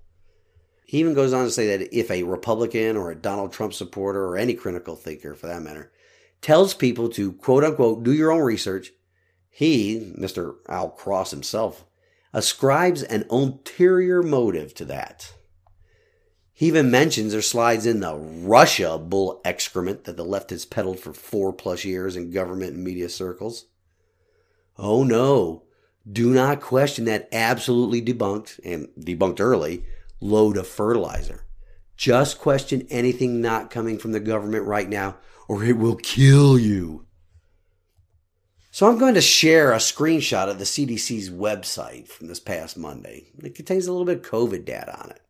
He 0.88 1.00
even 1.00 1.12
goes 1.12 1.34
on 1.34 1.44
to 1.44 1.50
say 1.50 1.76
that 1.76 1.94
if 1.94 2.10
a 2.10 2.22
Republican 2.22 2.96
or 2.96 3.10
a 3.10 3.14
Donald 3.14 3.52
Trump 3.52 3.74
supporter 3.74 4.24
or 4.24 4.38
any 4.38 4.54
critical 4.54 4.96
thinker 4.96 5.34
for 5.34 5.46
that 5.46 5.60
matter 5.60 5.92
tells 6.40 6.72
people 6.72 7.10
to 7.10 7.32
quote 7.32 7.62
unquote 7.62 8.04
do 8.04 8.10
your 8.10 8.32
own 8.32 8.40
research, 8.40 8.92
he, 9.50 10.14
Mr. 10.18 10.54
Al 10.66 10.88
Cross 10.88 11.30
himself, 11.30 11.84
ascribes 12.32 13.02
an 13.02 13.26
ulterior 13.28 14.22
motive 14.22 14.72
to 14.76 14.86
that. 14.86 15.34
He 16.54 16.68
even 16.68 16.90
mentions 16.90 17.34
or 17.34 17.42
slides 17.42 17.84
in 17.84 18.00
the 18.00 18.14
Russia 18.14 18.96
bull 18.96 19.42
excrement 19.44 20.04
that 20.04 20.16
the 20.16 20.24
left 20.24 20.48
has 20.48 20.64
peddled 20.64 21.00
for 21.00 21.12
four 21.12 21.52
plus 21.52 21.84
years 21.84 22.16
in 22.16 22.30
government 22.30 22.76
and 22.76 22.82
media 22.82 23.10
circles. 23.10 23.66
Oh 24.78 25.04
no, 25.04 25.64
do 26.10 26.30
not 26.30 26.62
question 26.62 27.04
that 27.04 27.28
absolutely 27.30 28.00
debunked, 28.00 28.58
and 28.64 28.88
debunked 28.98 29.38
early, 29.38 29.84
load 30.20 30.56
of 30.56 30.66
fertilizer. 30.66 31.44
Just 31.96 32.38
question 32.38 32.86
anything 32.90 33.40
not 33.40 33.70
coming 33.70 33.98
from 33.98 34.12
the 34.12 34.20
government 34.20 34.66
right 34.66 34.88
now, 34.88 35.16
or 35.48 35.64
it 35.64 35.76
will 35.76 35.96
kill 35.96 36.58
you. 36.58 37.06
So 38.70 38.88
I'm 38.88 38.98
going 38.98 39.14
to 39.14 39.20
share 39.20 39.72
a 39.72 39.78
screenshot 39.78 40.48
of 40.48 40.58
the 40.58 40.64
CDC's 40.64 41.30
website 41.30 42.06
from 42.06 42.28
this 42.28 42.38
past 42.38 42.76
Monday. 42.76 43.26
It 43.42 43.56
contains 43.56 43.86
a 43.86 43.92
little 43.92 44.06
bit 44.06 44.18
of 44.18 44.30
COVID 44.30 44.64
data 44.64 44.96
on 45.02 45.10
it. 45.10 45.20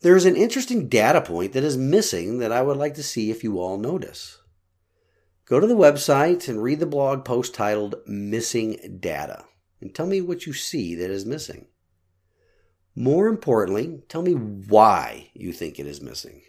There 0.00 0.16
is 0.16 0.24
an 0.24 0.36
interesting 0.36 0.88
data 0.88 1.20
point 1.20 1.52
that 1.52 1.62
is 1.62 1.76
missing 1.76 2.38
that 2.38 2.50
I 2.50 2.62
would 2.62 2.76
like 2.76 2.94
to 2.94 3.02
see 3.02 3.30
if 3.30 3.44
you 3.44 3.60
all 3.60 3.76
notice. 3.76 4.38
Go 5.44 5.60
to 5.60 5.66
the 5.66 5.76
website 5.76 6.48
and 6.48 6.62
read 6.62 6.80
the 6.80 6.86
blog 6.86 7.24
post 7.24 7.54
titled 7.54 7.96
Missing 8.06 8.98
Data 9.00 9.44
and 9.80 9.94
tell 9.94 10.06
me 10.06 10.20
what 10.20 10.46
you 10.46 10.52
see 10.54 10.94
that 10.94 11.10
is 11.10 11.26
missing. 11.26 11.66
More 12.94 13.28
importantly, 13.28 14.02
tell 14.08 14.22
me 14.22 14.32
why 14.32 15.30
you 15.34 15.52
think 15.52 15.78
it 15.78 15.86
is 15.86 16.00
missing. 16.00 16.42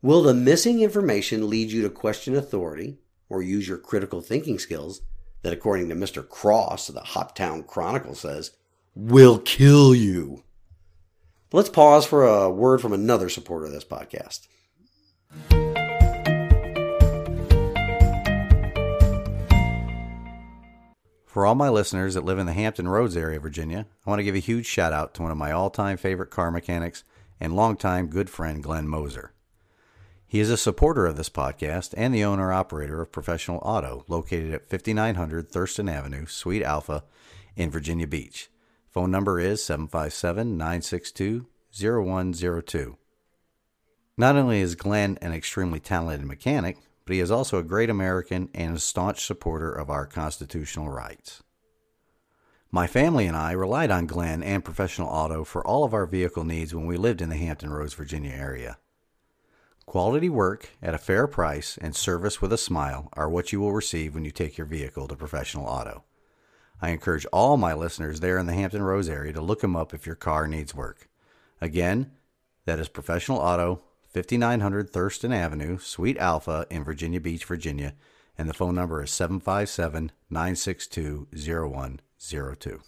Will 0.00 0.22
the 0.22 0.34
missing 0.34 0.80
information 0.80 1.50
lead 1.50 1.70
you 1.70 1.82
to 1.82 1.90
question 1.90 2.36
authority 2.36 2.98
or 3.28 3.42
use 3.42 3.66
your 3.66 3.78
critical 3.78 4.20
thinking 4.20 4.58
skills 4.58 5.02
that, 5.42 5.52
according 5.52 5.88
to 5.88 5.94
Mr. 5.94 6.28
Cross, 6.28 6.88
of 6.88 6.94
the 6.94 7.00
Hoptown 7.00 7.66
Chronicle 7.66 8.14
says, 8.14 8.52
will 8.94 9.38
kill 9.38 9.94
you. 9.94 10.44
Let's 11.52 11.68
pause 11.68 12.06
for 12.06 12.24
a 12.24 12.50
word 12.50 12.80
from 12.80 12.92
another 12.92 13.28
supporter 13.28 13.66
of 13.66 13.72
this 13.72 13.84
podcast. 13.84 14.46
For 21.32 21.46
all 21.46 21.54
my 21.54 21.70
listeners 21.70 22.12
that 22.12 22.26
live 22.26 22.38
in 22.38 22.44
the 22.44 22.52
Hampton 22.52 22.86
Roads 22.86 23.16
area 23.16 23.38
of 23.38 23.42
Virginia, 23.42 23.86
I 24.06 24.10
want 24.10 24.18
to 24.18 24.22
give 24.22 24.34
a 24.34 24.38
huge 24.38 24.66
shout 24.66 24.92
out 24.92 25.14
to 25.14 25.22
one 25.22 25.30
of 25.30 25.38
my 25.38 25.50
all 25.50 25.70
time 25.70 25.96
favorite 25.96 26.28
car 26.28 26.50
mechanics 26.50 27.04
and 27.40 27.56
longtime 27.56 28.08
good 28.08 28.28
friend, 28.28 28.62
Glenn 28.62 28.86
Moser. 28.86 29.32
He 30.26 30.40
is 30.40 30.50
a 30.50 30.58
supporter 30.58 31.06
of 31.06 31.16
this 31.16 31.30
podcast 31.30 31.94
and 31.96 32.14
the 32.14 32.22
owner 32.22 32.52
operator 32.52 33.00
of 33.00 33.12
Professional 33.12 33.60
Auto, 33.62 34.04
located 34.08 34.52
at 34.52 34.68
5900 34.68 35.50
Thurston 35.50 35.88
Avenue, 35.88 36.26
Suite 36.26 36.62
Alpha, 36.62 37.02
in 37.56 37.70
Virginia 37.70 38.06
Beach. 38.06 38.50
Phone 38.90 39.10
number 39.10 39.40
is 39.40 39.64
757 39.64 40.58
962 40.58 41.46
0102. 41.80 42.98
Not 44.18 44.36
only 44.36 44.60
is 44.60 44.74
Glenn 44.74 45.16
an 45.22 45.32
extremely 45.32 45.80
talented 45.80 46.26
mechanic, 46.26 46.76
but 47.04 47.14
he 47.14 47.20
is 47.20 47.30
also 47.30 47.58
a 47.58 47.64
great 47.64 47.90
American 47.90 48.48
and 48.54 48.76
a 48.76 48.80
staunch 48.80 49.24
supporter 49.24 49.72
of 49.72 49.90
our 49.90 50.06
constitutional 50.06 50.88
rights. 50.88 51.42
My 52.70 52.86
family 52.86 53.26
and 53.26 53.36
I 53.36 53.52
relied 53.52 53.90
on 53.90 54.06
Glenn 54.06 54.42
and 54.42 54.64
Professional 54.64 55.08
Auto 55.08 55.44
for 55.44 55.66
all 55.66 55.84
of 55.84 55.92
our 55.92 56.06
vehicle 56.06 56.44
needs 56.44 56.74
when 56.74 56.86
we 56.86 56.96
lived 56.96 57.20
in 57.20 57.28
the 57.28 57.36
Hampton 57.36 57.70
Roads, 57.70 57.92
Virginia 57.92 58.32
area. 58.32 58.78
Quality 59.84 60.30
work 60.30 60.70
at 60.80 60.94
a 60.94 60.98
fair 60.98 61.26
price 61.26 61.76
and 61.82 61.94
service 61.94 62.40
with 62.40 62.52
a 62.52 62.56
smile 62.56 63.10
are 63.12 63.28
what 63.28 63.52
you 63.52 63.60
will 63.60 63.72
receive 63.72 64.14
when 64.14 64.24
you 64.24 64.30
take 64.30 64.56
your 64.56 64.66
vehicle 64.66 65.06
to 65.08 65.16
Professional 65.16 65.66
Auto. 65.66 66.04
I 66.80 66.90
encourage 66.90 67.26
all 67.26 67.56
my 67.56 67.74
listeners 67.74 68.20
there 68.20 68.38
in 68.38 68.46
the 68.46 68.54
Hampton 68.54 68.82
Roads 68.82 69.08
area 69.08 69.32
to 69.34 69.42
look 69.42 69.60
them 69.60 69.76
up 69.76 69.92
if 69.92 70.06
your 70.06 70.14
car 70.14 70.48
needs 70.48 70.74
work. 70.74 71.08
Again, 71.60 72.12
that 72.64 72.78
is 72.78 72.88
Professional 72.88 73.38
Auto, 73.38 73.82
5900 74.12 74.90
Thurston 74.90 75.32
Avenue, 75.32 75.78
Suite 75.78 76.18
Alpha 76.18 76.66
in 76.70 76.84
Virginia 76.84 77.20
Beach, 77.20 77.44
Virginia, 77.46 77.94
and 78.36 78.48
the 78.48 78.54
phone 78.54 78.74
number 78.74 79.02
is 79.02 79.10
757 79.10 80.12
962 80.28 81.28
0102. 81.32 82.80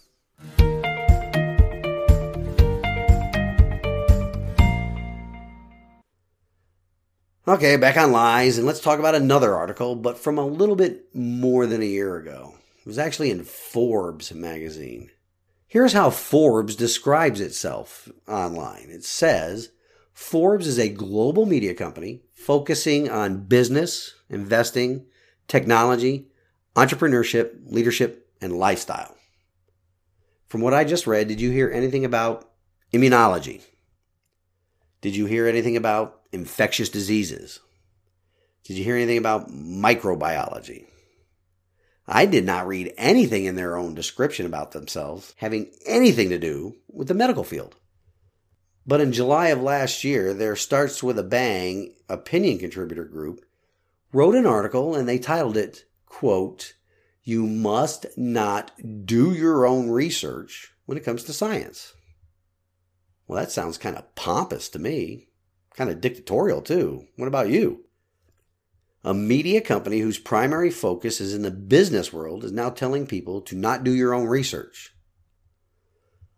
Okay, 7.47 7.77
back 7.77 7.95
on 7.95 8.11
lies, 8.11 8.57
and 8.57 8.65
let's 8.65 8.79
talk 8.79 8.97
about 8.97 9.13
another 9.13 9.55
article, 9.55 9.95
but 9.95 10.17
from 10.17 10.39
a 10.39 10.45
little 10.45 10.75
bit 10.75 11.13
more 11.13 11.67
than 11.67 11.81
a 11.81 11.85
year 11.85 12.17
ago. 12.17 12.55
It 12.79 12.87
was 12.87 12.97
actually 12.97 13.31
in 13.31 13.43
Forbes 13.43 14.33
magazine. 14.33 15.11
Here's 15.67 15.93
how 15.93 16.09
Forbes 16.09 16.75
describes 16.75 17.41
itself 17.41 18.09
online 18.27 18.89
it 18.89 19.03
says 19.03 19.69
Forbes 20.15 20.65
is 20.65 20.79
a 20.79 20.87
global 20.87 21.45
media 21.45 21.73
company 21.73 22.21
focusing 22.33 23.09
on 23.09 23.43
business, 23.43 24.15
investing, 24.29 25.05
technology, 25.49 26.29
entrepreneurship, 26.73 27.51
leadership, 27.65 28.29
and 28.39 28.57
lifestyle. 28.57 29.13
From 30.47 30.61
what 30.61 30.73
I 30.73 30.85
just 30.85 31.05
read, 31.05 31.27
did 31.27 31.41
you 31.41 31.51
hear 31.51 31.69
anything 31.69 32.05
about 32.05 32.49
immunology? 32.93 33.61
Did 35.01 35.17
you 35.17 35.25
hear 35.25 35.47
anything 35.47 35.75
about 35.75 36.21
infectious 36.31 36.87
diseases? 36.87 37.59
Did 38.63 38.77
you 38.77 38.85
hear 38.85 38.95
anything 38.95 39.17
about 39.17 39.49
microbiology? 39.49 40.85
I 42.07 42.25
did 42.25 42.45
not 42.45 42.67
read 42.67 42.93
anything 42.97 43.43
in 43.43 43.55
their 43.55 43.75
own 43.75 43.93
description 43.93 44.45
about 44.45 44.71
themselves 44.71 45.33
having 45.37 45.71
anything 45.85 46.29
to 46.29 46.39
do 46.39 46.77
with 46.87 47.09
the 47.09 47.13
medical 47.13 47.43
field. 47.43 47.75
But 48.87 49.01
in 49.01 49.11
July 49.11 49.47
of 49.47 49.61
last 49.61 50.03
year, 50.03 50.33
their 50.33 50.55
Starts 50.55 51.01
with 51.01 51.17
a 51.17 51.23
Bang 51.23 51.95
opinion 52.07 52.59
contributor 52.59 53.05
group 53.05 53.43
wrote 54.13 54.35
an 54.35 54.45
article 54.45 54.93
and 54.93 55.09
they 55.09 55.17
titled 55.17 55.57
it, 55.57 55.85
quote, 56.05 56.75
You 57.23 57.47
must 57.47 58.05
not 58.15 58.71
do 59.05 59.33
your 59.33 59.65
own 59.65 59.89
research 59.89 60.73
when 60.85 60.97
it 60.97 61.03
comes 61.03 61.23
to 61.23 61.33
science. 61.33 61.93
Well, 63.27 63.39
that 63.39 63.51
sounds 63.51 63.79
kind 63.79 63.95
of 63.95 64.13
pompous 64.13 64.69
to 64.69 64.79
me. 64.79 65.29
Kind 65.75 65.89
of 65.89 65.99
dictatorial, 65.99 66.61
too. 66.61 67.07
What 67.15 67.27
about 67.27 67.49
you? 67.49 67.85
A 69.03 69.13
media 69.13 69.61
company 69.61 69.99
whose 69.99 70.17
primary 70.17 70.71
focus 70.71 71.19
is 71.19 71.33
in 71.33 71.41
the 71.41 71.51
business 71.51 72.13
world 72.13 72.43
is 72.43 72.51
now 72.51 72.69
telling 72.69 73.05
people 73.05 73.41
to 73.41 73.55
not 73.55 73.83
do 73.83 73.91
your 73.91 74.13
own 74.13 74.27
research. 74.27 74.94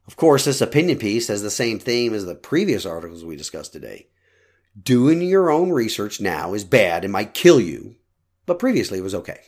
Of 0.07 0.15
course, 0.15 0.45
this 0.45 0.61
opinion 0.61 0.99
piece 0.99 1.27
has 1.27 1.41
the 1.41 1.51
same 1.51 1.79
theme 1.79 2.13
as 2.13 2.25
the 2.25 2.35
previous 2.35 2.85
articles 2.85 3.25
we 3.25 3.35
discussed 3.35 3.73
today. 3.73 4.07
Doing 4.81 5.21
your 5.21 5.49
own 5.49 5.71
research 5.71 6.21
now 6.21 6.53
is 6.53 6.63
bad 6.63 7.03
and 7.03 7.11
might 7.11 7.33
kill 7.33 7.59
you, 7.59 7.95
but 8.45 8.59
previously 8.59 8.99
it 8.99 9.03
was 9.03 9.15
okay. 9.15 9.39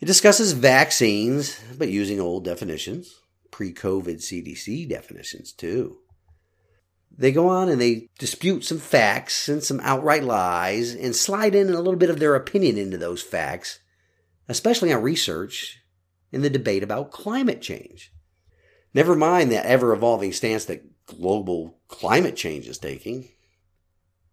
It 0.00 0.06
discusses 0.06 0.52
vaccines, 0.52 1.58
but 1.76 1.88
using 1.88 2.20
old 2.20 2.44
definitions, 2.44 3.20
pre 3.50 3.72
COVID 3.72 4.16
CDC 4.16 4.88
definitions 4.88 5.52
too. 5.52 5.98
They 7.16 7.32
go 7.32 7.48
on 7.48 7.68
and 7.68 7.80
they 7.80 8.08
dispute 8.18 8.64
some 8.64 8.78
facts 8.78 9.48
and 9.48 9.62
some 9.62 9.80
outright 9.80 10.24
lies 10.24 10.94
and 10.94 11.14
slide 11.14 11.54
in 11.54 11.68
a 11.68 11.78
little 11.78 11.96
bit 11.96 12.10
of 12.10 12.18
their 12.18 12.34
opinion 12.34 12.78
into 12.78 12.96
those 12.96 13.22
facts, 13.22 13.80
especially 14.48 14.92
on 14.92 15.02
research 15.02 15.78
in 16.30 16.42
the 16.42 16.50
debate 16.50 16.82
about 16.82 17.10
climate 17.10 17.60
change. 17.60 18.12
Never 18.94 19.16
mind 19.16 19.50
the 19.50 19.64
ever 19.64 19.92
evolving 19.92 20.32
stance 20.32 20.64
that 20.66 21.06
global 21.06 21.78
climate 21.88 22.36
change 22.36 22.68
is 22.68 22.78
taking. 22.78 23.28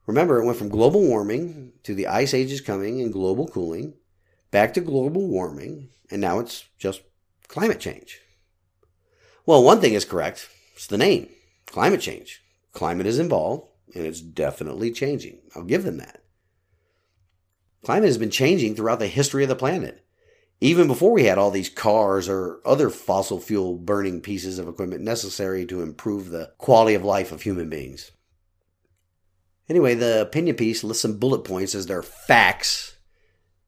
Remember, 0.06 0.40
it 0.40 0.46
went 0.46 0.58
from 0.58 0.70
global 0.70 1.02
warming 1.02 1.74
to 1.84 1.94
the 1.94 2.08
ice 2.08 2.34
ages 2.34 2.62
coming 2.62 3.00
and 3.02 3.14
global 3.14 3.48
cooling, 3.48 3.94
back 4.52 4.74
to 4.74 4.82
global 4.82 5.28
warming, 5.28 5.90
and 6.10 6.20
now 6.20 6.40
it's 6.40 6.66
just 6.78 7.02
climate 7.48 7.80
change. 7.80 8.20
Well, 9.46 9.64
one 9.64 9.82
thing 9.82 9.94
is 9.94 10.06
correct 10.06 10.50
it's 10.76 10.88
the 10.88 10.98
name 10.98 11.30
climate 11.66 12.02
change. 12.02 12.42
Climate 12.74 13.08
is 13.08 13.20
involved, 13.20 13.68
and 13.96 14.06
it's 14.06 14.22
definitely 14.22 14.92
changing. 14.92 15.40
I'll 15.56 15.64
give 15.64 15.84
them 15.84 15.98
that. 15.98 16.24
Climate 17.84 18.08
has 18.08 18.18
been 18.18 18.30
changing 18.30 18.76
throughout 18.76 19.00
the 19.00 19.08
history 19.08 19.44
of 19.44 19.50
the 19.50 19.56
planet. 19.56 20.06
Even 20.62 20.88
before 20.88 21.14
we 21.14 21.24
had 21.24 21.38
all 21.38 21.52
these 21.52 21.70
cars 21.70 22.28
or 22.28 22.60
other 22.66 22.90
fossil 22.90 23.40
fuel 23.40 23.78
burning 23.78 24.20
pieces 24.20 24.60
of 24.60 24.68
equipment 24.68 25.02
necessary 25.02 25.66
to 25.66 25.82
improve 25.82 26.30
the 26.30 26.52
quality 26.58 26.96
of 26.96 27.04
life 27.04 27.32
of 27.32 27.42
human 27.42 27.70
beings. 27.70 28.12
Anyway, 29.70 29.94
the 29.94 30.22
opinion 30.22 30.58
piece 30.58 30.84
lists 30.84 31.04
some 31.04 31.18
bullet 31.18 31.44
points 31.46 31.76
as 31.76 31.86
their 31.86 32.04
facts, 32.04 32.98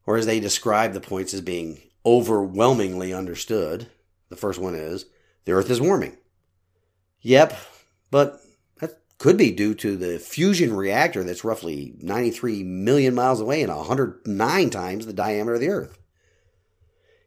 or 0.04 0.16
as 0.16 0.26
they 0.26 0.40
describe 0.40 0.92
the 0.92 1.00
points 1.00 1.32
as 1.32 1.40
being 1.40 1.80
overwhelmingly 2.04 3.14
understood. 3.14 3.86
The 4.28 4.36
first 4.36 4.58
one 4.58 4.74
is 4.74 5.06
the 5.44 5.52
Earth 5.52 5.70
is 5.70 5.80
warming. 5.80 6.18
Yep, 7.22 7.56
but 8.10 8.40
that 8.80 8.98
could 9.18 9.38
be 9.38 9.52
due 9.52 9.74
to 9.76 9.96
the 9.96 10.18
fusion 10.18 10.74
reactor 10.74 11.22
that's 11.24 11.44
roughly 11.44 11.94
93 12.00 12.64
million 12.64 13.14
miles 13.14 13.40
away 13.40 13.62
and 13.62 13.74
109 13.74 14.70
times 14.70 15.06
the 15.06 15.12
diameter 15.12 15.54
of 15.54 15.60
the 15.60 15.68
Earth. 15.68 16.01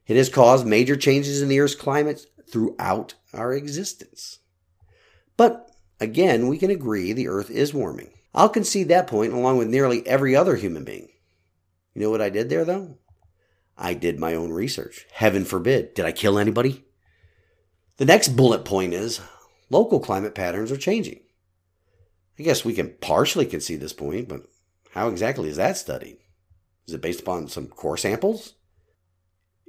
It 0.07 0.17
has 0.17 0.29
caused 0.29 0.67
major 0.67 0.95
changes 0.95 1.41
in 1.41 1.49
the 1.49 1.59
Earth's 1.59 1.75
climate 1.75 2.25
throughout 2.49 3.15
our 3.33 3.53
existence. 3.53 4.39
But 5.37 5.71
again, 5.99 6.47
we 6.47 6.57
can 6.57 6.69
agree 6.69 7.11
the 7.11 7.27
Earth 7.27 7.49
is 7.49 7.73
warming. 7.73 8.11
I'll 8.33 8.49
concede 8.49 8.89
that 8.89 9.07
point 9.07 9.33
along 9.33 9.57
with 9.57 9.67
nearly 9.67 10.05
every 10.05 10.35
other 10.35 10.55
human 10.55 10.83
being. 10.83 11.07
You 11.93 12.01
know 12.01 12.09
what 12.09 12.21
I 12.21 12.29
did 12.29 12.49
there, 12.49 12.65
though? 12.65 12.97
I 13.77 13.93
did 13.93 14.19
my 14.19 14.35
own 14.35 14.51
research. 14.51 15.05
Heaven 15.13 15.45
forbid. 15.45 15.93
Did 15.93 16.05
I 16.05 16.11
kill 16.11 16.37
anybody? 16.37 16.83
The 17.97 18.05
next 18.05 18.29
bullet 18.29 18.65
point 18.65 18.93
is 18.93 19.21
local 19.69 19.99
climate 19.99 20.35
patterns 20.35 20.71
are 20.71 20.77
changing. 20.77 21.21
I 22.37 22.43
guess 22.43 22.65
we 22.65 22.73
can 22.73 22.95
partially 22.99 23.45
concede 23.45 23.79
this 23.79 23.93
point, 23.93 24.27
but 24.27 24.43
how 24.91 25.07
exactly 25.07 25.49
is 25.49 25.55
that 25.55 25.77
studied? 25.77 26.17
Is 26.87 26.93
it 26.93 27.01
based 27.01 27.21
upon 27.21 27.47
some 27.47 27.67
core 27.67 27.97
samples? 27.97 28.53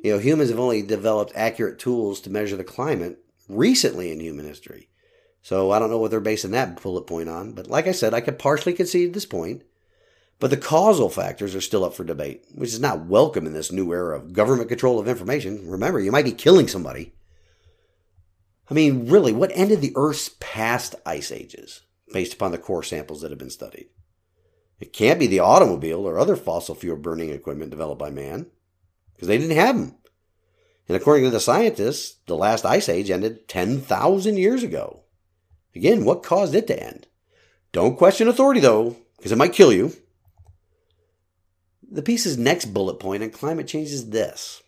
You 0.06 0.12
know, 0.12 0.18
humans 0.20 0.50
have 0.50 0.60
only 0.60 0.82
developed 0.82 1.32
accurate 1.34 1.80
tools 1.80 2.20
to 2.20 2.30
measure 2.30 2.56
the 2.56 2.62
climate 2.62 3.18
recently 3.48 4.12
in 4.12 4.20
human 4.20 4.46
history. 4.46 4.88
So 5.42 5.72
I 5.72 5.80
don't 5.80 5.90
know 5.90 5.98
what 5.98 6.12
they're 6.12 6.20
basing 6.20 6.52
that 6.52 6.80
bullet 6.80 7.08
point 7.08 7.28
on. 7.28 7.54
But 7.54 7.66
like 7.66 7.88
I 7.88 7.90
said, 7.90 8.14
I 8.14 8.20
could 8.20 8.38
partially 8.38 8.72
concede 8.72 9.14
this 9.14 9.26
point. 9.26 9.64
But 10.38 10.50
the 10.50 10.58
causal 10.58 11.08
factors 11.08 11.56
are 11.56 11.60
still 11.60 11.84
up 11.84 11.92
for 11.92 12.04
debate, 12.04 12.44
which 12.54 12.72
is 12.72 12.78
not 12.78 13.06
welcome 13.06 13.48
in 13.48 13.52
this 13.52 13.72
new 13.72 13.92
era 13.92 14.16
of 14.16 14.32
government 14.32 14.68
control 14.68 15.00
of 15.00 15.08
information. 15.08 15.68
Remember, 15.68 15.98
you 15.98 16.12
might 16.12 16.24
be 16.24 16.30
killing 16.30 16.68
somebody. 16.68 17.12
I 18.70 18.74
mean, 18.74 19.08
really, 19.08 19.32
what 19.32 19.50
ended 19.54 19.80
the 19.80 19.92
Earth's 19.96 20.30
past 20.38 20.94
ice 21.04 21.32
ages? 21.32 21.82
based 22.12 22.34
upon 22.34 22.52
the 22.52 22.58
core 22.58 22.84
samples 22.84 23.22
that 23.22 23.32
have 23.32 23.38
been 23.40 23.50
studied. 23.50 23.88
It 24.78 24.92
can't 24.92 25.18
be 25.18 25.26
the 25.26 25.40
automobile 25.40 26.06
or 26.06 26.16
other 26.20 26.36
fossil 26.36 26.76
fuel 26.76 26.96
burning 26.96 27.30
equipment 27.30 27.72
developed 27.72 27.98
by 27.98 28.10
man, 28.10 28.46
because 29.16 29.28
they 29.28 29.38
didn't 29.38 29.56
have 29.56 29.76
them. 29.76 29.96
And 30.88 30.96
according 30.96 31.24
to 31.24 31.30
the 31.30 31.40
scientists, 31.40 32.18
the 32.26 32.36
last 32.36 32.64
ice 32.64 32.88
age 32.88 33.10
ended 33.10 33.48
10,000 33.48 34.36
years 34.36 34.62
ago. 34.62 35.02
Again, 35.74 36.04
what 36.04 36.22
caused 36.22 36.54
it 36.54 36.66
to 36.68 36.80
end? 36.82 37.08
Don't 37.72 37.98
question 37.98 38.28
authority, 38.28 38.60
though, 38.60 38.96
because 39.16 39.32
it 39.32 39.38
might 39.38 39.52
kill 39.52 39.72
you. 39.72 39.92
The 41.90 42.02
piece's 42.02 42.38
next 42.38 42.66
bullet 42.66 43.00
point 43.00 43.22
on 43.22 43.30
climate 43.30 43.66
change 43.66 43.88
is 43.88 44.10
this 44.10 44.62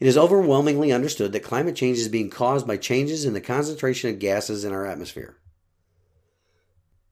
It 0.00 0.06
is 0.06 0.18
overwhelmingly 0.18 0.92
understood 0.92 1.32
that 1.32 1.40
climate 1.40 1.76
change 1.76 1.98
is 1.98 2.08
being 2.08 2.30
caused 2.30 2.66
by 2.66 2.76
changes 2.76 3.24
in 3.24 3.34
the 3.34 3.40
concentration 3.40 4.10
of 4.10 4.18
gases 4.18 4.64
in 4.64 4.72
our 4.72 4.86
atmosphere. 4.86 5.38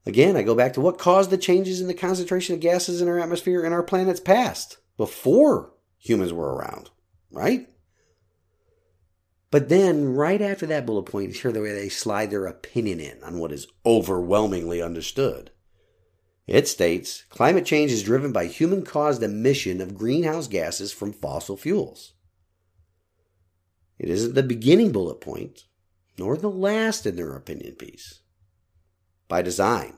Again, 0.05 0.35
I 0.35 0.41
go 0.41 0.55
back 0.55 0.73
to 0.73 0.81
what 0.81 0.97
caused 0.97 1.29
the 1.29 1.37
changes 1.37 1.79
in 1.79 1.87
the 1.87 1.93
concentration 1.93 2.55
of 2.55 2.61
gases 2.61 3.01
in 3.01 3.07
our 3.07 3.19
atmosphere 3.19 3.63
in 3.63 3.71
our 3.71 3.83
planet's 3.83 4.19
past, 4.19 4.77
before 4.97 5.73
humans 6.01 6.33
were 6.33 6.53
around, 6.53 6.89
right? 7.31 7.69
But 9.51 9.69
then, 9.69 10.13
right 10.13 10.41
after 10.41 10.65
that 10.65 10.85
bullet 10.85 11.03
point, 11.03 11.35
hear 11.35 11.51
the 11.51 11.61
way 11.61 11.73
they 11.73 11.89
slide 11.89 12.31
their 12.31 12.47
opinion 12.47 12.99
in 12.99 13.23
on 13.23 13.37
what 13.37 13.51
is 13.51 13.67
overwhelmingly 13.85 14.81
understood. 14.81 15.51
It 16.47 16.67
states 16.67 17.25
climate 17.29 17.65
change 17.65 17.91
is 17.91 18.03
driven 18.03 18.31
by 18.31 18.47
human 18.47 18.83
caused 18.83 19.21
emission 19.21 19.79
of 19.79 19.97
greenhouse 19.97 20.47
gases 20.47 20.91
from 20.91 21.13
fossil 21.13 21.55
fuels. 21.55 22.13
It 23.99 24.09
isn't 24.09 24.33
the 24.33 24.41
beginning 24.41 24.91
bullet 24.91 25.21
point, 25.21 25.65
nor 26.17 26.35
the 26.35 26.49
last 26.49 27.05
in 27.05 27.15
their 27.15 27.35
opinion 27.35 27.75
piece. 27.75 28.21
By 29.27 29.41
design, 29.43 29.97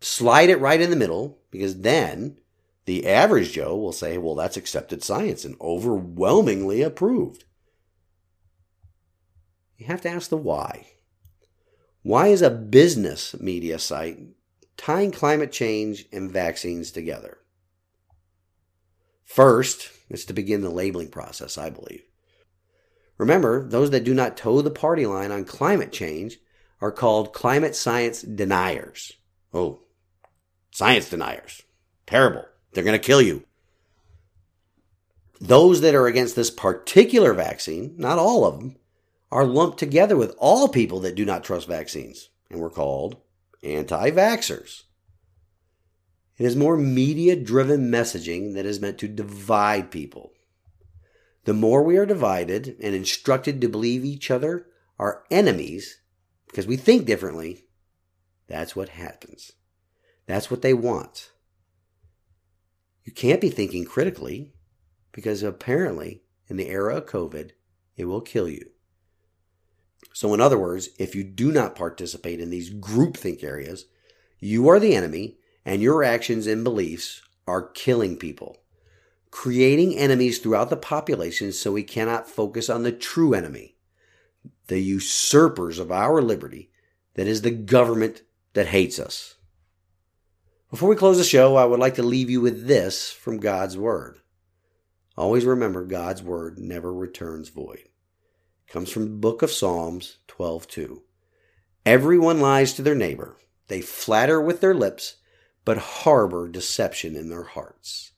slide 0.00 0.50
it 0.50 0.60
right 0.60 0.80
in 0.80 0.90
the 0.90 0.96
middle 0.96 1.38
because 1.50 1.82
then 1.82 2.38
the 2.86 3.06
average 3.06 3.52
Joe 3.52 3.76
will 3.76 3.92
say, 3.92 4.18
well, 4.18 4.34
that's 4.34 4.56
accepted 4.56 5.02
science 5.02 5.44
and 5.44 5.56
overwhelmingly 5.60 6.82
approved. 6.82 7.44
You 9.76 9.86
have 9.86 10.00
to 10.02 10.10
ask 10.10 10.28
the 10.28 10.36
why. 10.36 10.86
Why 12.02 12.28
is 12.28 12.42
a 12.42 12.50
business 12.50 13.38
media 13.38 13.78
site 13.78 14.18
tying 14.76 15.12
climate 15.12 15.52
change 15.52 16.06
and 16.12 16.30
vaccines 16.30 16.90
together? 16.90 17.38
First, 19.24 19.90
it's 20.08 20.24
to 20.24 20.32
begin 20.32 20.62
the 20.62 20.70
labeling 20.70 21.08
process, 21.08 21.56
I 21.56 21.70
believe. 21.70 22.02
Remember, 23.16 23.68
those 23.68 23.90
that 23.90 24.04
do 24.04 24.14
not 24.14 24.36
toe 24.36 24.62
the 24.62 24.70
party 24.70 25.06
line 25.06 25.30
on 25.30 25.44
climate 25.44 25.92
change 25.92 26.38
are 26.80 26.90
called 26.90 27.32
climate 27.32 27.76
science 27.76 28.22
deniers. 28.22 29.12
Oh, 29.52 29.82
science 30.70 31.10
deniers. 31.10 31.62
Terrible. 32.06 32.46
They're 32.72 32.84
going 32.84 32.98
to 32.98 33.04
kill 33.04 33.22
you. 33.22 33.44
Those 35.40 35.80
that 35.80 35.94
are 35.94 36.06
against 36.06 36.36
this 36.36 36.50
particular 36.50 37.32
vaccine, 37.32 37.94
not 37.96 38.18
all 38.18 38.44
of 38.44 38.58
them, 38.58 38.76
are 39.32 39.44
lumped 39.44 39.78
together 39.78 40.16
with 40.16 40.34
all 40.38 40.68
people 40.68 41.00
that 41.00 41.14
do 41.14 41.24
not 41.24 41.44
trust 41.44 41.66
vaccines, 41.66 42.28
and 42.50 42.60
we're 42.60 42.70
called 42.70 43.16
anti 43.62 44.10
vaxxers. 44.10 44.82
It 46.36 46.46
is 46.46 46.56
more 46.56 46.76
media 46.76 47.36
driven 47.36 47.90
messaging 47.90 48.54
that 48.54 48.66
is 48.66 48.80
meant 48.80 48.98
to 48.98 49.08
divide 49.08 49.90
people. 49.90 50.32
The 51.44 51.54
more 51.54 51.82
we 51.82 51.96
are 51.96 52.06
divided 52.06 52.76
and 52.82 52.94
instructed 52.94 53.60
to 53.60 53.68
believe 53.68 54.04
each 54.04 54.30
other 54.30 54.66
are 54.98 55.24
enemies 55.30 56.00
because 56.46 56.66
we 56.66 56.76
think 56.76 57.06
differently, 57.06 57.64
that's 58.46 58.74
what 58.74 58.90
happens. 58.90 59.52
That's 60.26 60.50
what 60.50 60.62
they 60.62 60.74
want. 60.74 61.30
You 63.04 63.12
can't 63.12 63.40
be 63.40 63.50
thinking 63.50 63.84
critically 63.84 64.52
because 65.12 65.42
apparently, 65.42 66.22
in 66.48 66.56
the 66.56 66.68
era 66.68 66.96
of 66.96 67.06
COVID, 67.06 67.50
it 67.96 68.04
will 68.04 68.20
kill 68.20 68.48
you. 68.48 68.70
So, 70.12 70.34
in 70.34 70.40
other 70.40 70.58
words, 70.58 70.90
if 70.98 71.14
you 71.14 71.24
do 71.24 71.52
not 71.52 71.76
participate 71.76 72.40
in 72.40 72.50
these 72.50 72.72
groupthink 72.72 73.44
areas, 73.44 73.86
you 74.38 74.68
are 74.68 74.80
the 74.80 74.94
enemy 74.94 75.38
and 75.64 75.82
your 75.82 76.02
actions 76.02 76.46
and 76.46 76.64
beliefs 76.64 77.22
are 77.46 77.68
killing 77.68 78.16
people 78.16 78.60
creating 79.30 79.96
enemies 79.96 80.38
throughout 80.38 80.70
the 80.70 80.76
population 80.76 81.52
so 81.52 81.72
we 81.72 81.82
cannot 81.82 82.28
focus 82.28 82.68
on 82.68 82.82
the 82.82 82.92
true 82.92 83.34
enemy, 83.34 83.76
the 84.66 84.80
usurpers 84.80 85.78
of 85.78 85.90
our 85.90 86.20
liberty, 86.20 86.70
that 87.14 87.26
is 87.26 87.42
the 87.42 87.50
government 87.50 88.22
that 88.54 88.68
hates 88.68 88.98
us. 88.98 89.36
Before 90.70 90.88
we 90.88 90.94
close 90.94 91.18
the 91.18 91.24
show, 91.24 91.56
I 91.56 91.64
would 91.64 91.80
like 91.80 91.96
to 91.96 92.02
leave 92.04 92.30
you 92.30 92.40
with 92.40 92.68
this 92.68 93.10
from 93.10 93.38
God's 93.40 93.76
Word. 93.76 94.20
Always 95.16 95.44
remember 95.44 95.84
God's 95.84 96.22
Word 96.22 96.60
never 96.60 96.94
returns 96.94 97.48
void. 97.48 97.80
It 97.80 98.72
comes 98.72 98.88
from 98.88 99.02
the 99.02 99.16
book 99.16 99.42
of 99.42 99.50
Psalms 99.50 100.18
12:2. 100.28 101.02
Everyone 101.84 102.40
lies 102.40 102.72
to 102.74 102.82
their 102.82 102.94
neighbor. 102.94 103.36
They 103.66 103.80
flatter 103.80 104.40
with 104.40 104.60
their 104.60 104.72
lips, 104.72 105.16
but 105.64 105.76
harbor 105.76 106.46
deception 106.46 107.16
in 107.16 107.30
their 107.30 107.42
hearts. 107.42 108.12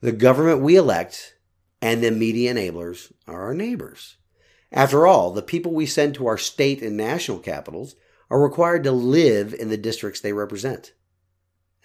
The 0.00 0.12
government 0.12 0.62
we 0.62 0.76
elect 0.76 1.34
and 1.82 2.02
the 2.02 2.10
media 2.10 2.54
enablers 2.54 3.12
are 3.26 3.42
our 3.42 3.54
neighbors. 3.54 4.16
After 4.72 5.06
all, 5.06 5.32
the 5.32 5.42
people 5.42 5.74
we 5.74 5.84
send 5.84 6.14
to 6.14 6.28
our 6.28 6.38
state 6.38 6.80
and 6.80 6.96
national 6.96 7.40
capitals 7.40 7.94
are 8.30 8.40
required 8.40 8.84
to 8.84 8.92
live 8.92 9.52
in 9.52 9.68
the 9.68 9.76
districts 9.76 10.20
they 10.20 10.32
represent. 10.32 10.94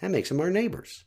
That 0.04 0.10
makes 0.10 0.28
them 0.28 0.40
our 0.40 0.50
neighbors. 0.50 1.06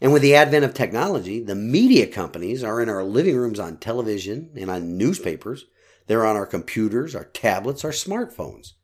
And 0.00 0.12
with 0.12 0.22
the 0.22 0.36
advent 0.36 0.64
of 0.64 0.72
technology, 0.72 1.42
the 1.42 1.56
media 1.56 2.06
companies 2.06 2.62
are 2.62 2.80
in 2.80 2.88
our 2.88 3.02
living 3.02 3.34
rooms 3.36 3.58
on 3.58 3.78
television 3.78 4.52
and 4.54 4.70
on 4.70 4.96
newspapers. 4.96 5.64
They're 6.06 6.24
on 6.24 6.36
our 6.36 6.46
computers, 6.46 7.16
our 7.16 7.24
tablets, 7.24 7.84
our 7.84 7.90
smartphones. 7.90 8.74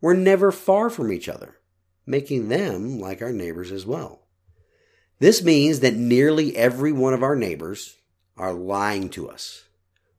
We're 0.00 0.14
never 0.14 0.50
far 0.50 0.88
from 0.88 1.12
each 1.12 1.28
other, 1.28 1.56
making 2.06 2.48
them 2.48 2.98
like 2.98 3.20
our 3.20 3.30
neighbors 3.30 3.70
as 3.70 3.84
well. 3.84 4.26
This 5.18 5.44
means 5.44 5.80
that 5.80 5.96
nearly 5.96 6.56
every 6.56 6.92
one 6.92 7.12
of 7.12 7.22
our 7.22 7.36
neighbors 7.36 7.98
are 8.38 8.54
lying 8.54 9.10
to 9.10 9.28
us 9.28 9.64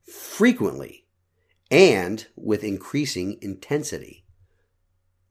frequently 0.04 1.08
and 1.72 2.28
with 2.36 2.64
increasing 2.64 3.40
intensity. 3.42 4.26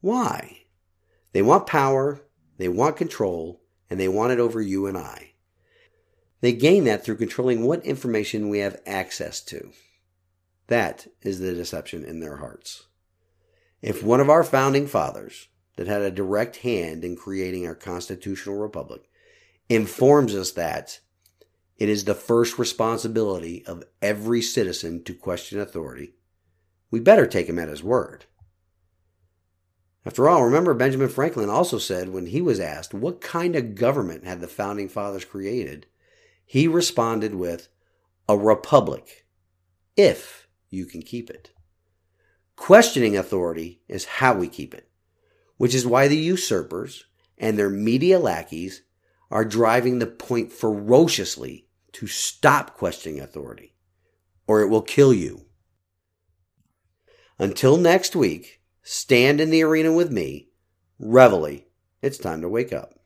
Why? 0.00 0.63
They 1.34 1.42
want 1.42 1.66
power, 1.66 2.22
they 2.58 2.68
want 2.68 2.96
control, 2.96 3.60
and 3.90 3.98
they 3.98 4.06
want 4.06 4.32
it 4.32 4.38
over 4.38 4.62
you 4.62 4.86
and 4.86 4.96
I. 4.96 5.32
They 6.40 6.52
gain 6.52 6.84
that 6.84 7.04
through 7.04 7.16
controlling 7.16 7.64
what 7.64 7.84
information 7.84 8.48
we 8.48 8.60
have 8.60 8.80
access 8.86 9.40
to. 9.42 9.72
That 10.68 11.08
is 11.22 11.40
the 11.40 11.52
deception 11.52 12.04
in 12.04 12.20
their 12.20 12.36
hearts. 12.36 12.86
If 13.82 14.00
one 14.02 14.20
of 14.20 14.30
our 14.30 14.44
founding 14.44 14.86
fathers, 14.86 15.48
that 15.76 15.88
had 15.88 16.02
a 16.02 16.10
direct 16.12 16.58
hand 16.58 17.04
in 17.04 17.16
creating 17.16 17.66
our 17.66 17.74
constitutional 17.74 18.56
republic, 18.56 19.02
informs 19.68 20.36
us 20.36 20.52
that 20.52 21.00
it 21.78 21.88
is 21.88 22.04
the 22.04 22.14
first 22.14 22.60
responsibility 22.60 23.66
of 23.66 23.82
every 24.00 24.40
citizen 24.40 25.02
to 25.02 25.14
question 25.14 25.58
authority, 25.58 26.14
we 26.92 27.00
better 27.00 27.26
take 27.26 27.48
him 27.48 27.58
at 27.58 27.68
his 27.68 27.82
word. 27.82 28.26
After 30.06 30.28
all, 30.28 30.44
remember 30.44 30.74
Benjamin 30.74 31.08
Franklin 31.08 31.48
also 31.48 31.78
said 31.78 32.10
when 32.10 32.26
he 32.26 32.42
was 32.42 32.60
asked 32.60 32.92
what 32.92 33.20
kind 33.20 33.56
of 33.56 33.74
government 33.74 34.24
had 34.24 34.40
the 34.40 34.48
founding 34.48 34.88
fathers 34.88 35.24
created, 35.24 35.86
he 36.44 36.68
responded 36.68 37.34
with, 37.34 37.68
a 38.28 38.36
republic, 38.36 39.26
if 39.96 40.48
you 40.70 40.86
can 40.86 41.02
keep 41.02 41.30
it. 41.30 41.50
Questioning 42.56 43.16
authority 43.16 43.80
is 43.88 44.04
how 44.04 44.34
we 44.34 44.48
keep 44.48 44.74
it, 44.74 44.88
which 45.56 45.74
is 45.74 45.86
why 45.86 46.08
the 46.08 46.16
usurpers 46.16 47.04
and 47.38 47.58
their 47.58 47.70
media 47.70 48.18
lackeys 48.18 48.82
are 49.30 49.44
driving 49.44 49.98
the 49.98 50.06
point 50.06 50.52
ferociously 50.52 51.66
to 51.92 52.06
stop 52.06 52.74
questioning 52.74 53.20
authority, 53.20 53.74
or 54.46 54.60
it 54.60 54.68
will 54.68 54.82
kill 54.82 55.12
you. 55.12 55.46
Until 57.38 57.76
next 57.76 58.14
week, 58.14 58.60
stand 58.84 59.40
in 59.40 59.50
the 59.50 59.62
arena 59.62 59.92
with 59.92 60.12
me. 60.12 60.50
Reveille, 61.00 61.64
it's 62.00 62.18
time 62.18 62.40
to 62.42 62.48
wake 62.48 62.72
up. 62.72 63.00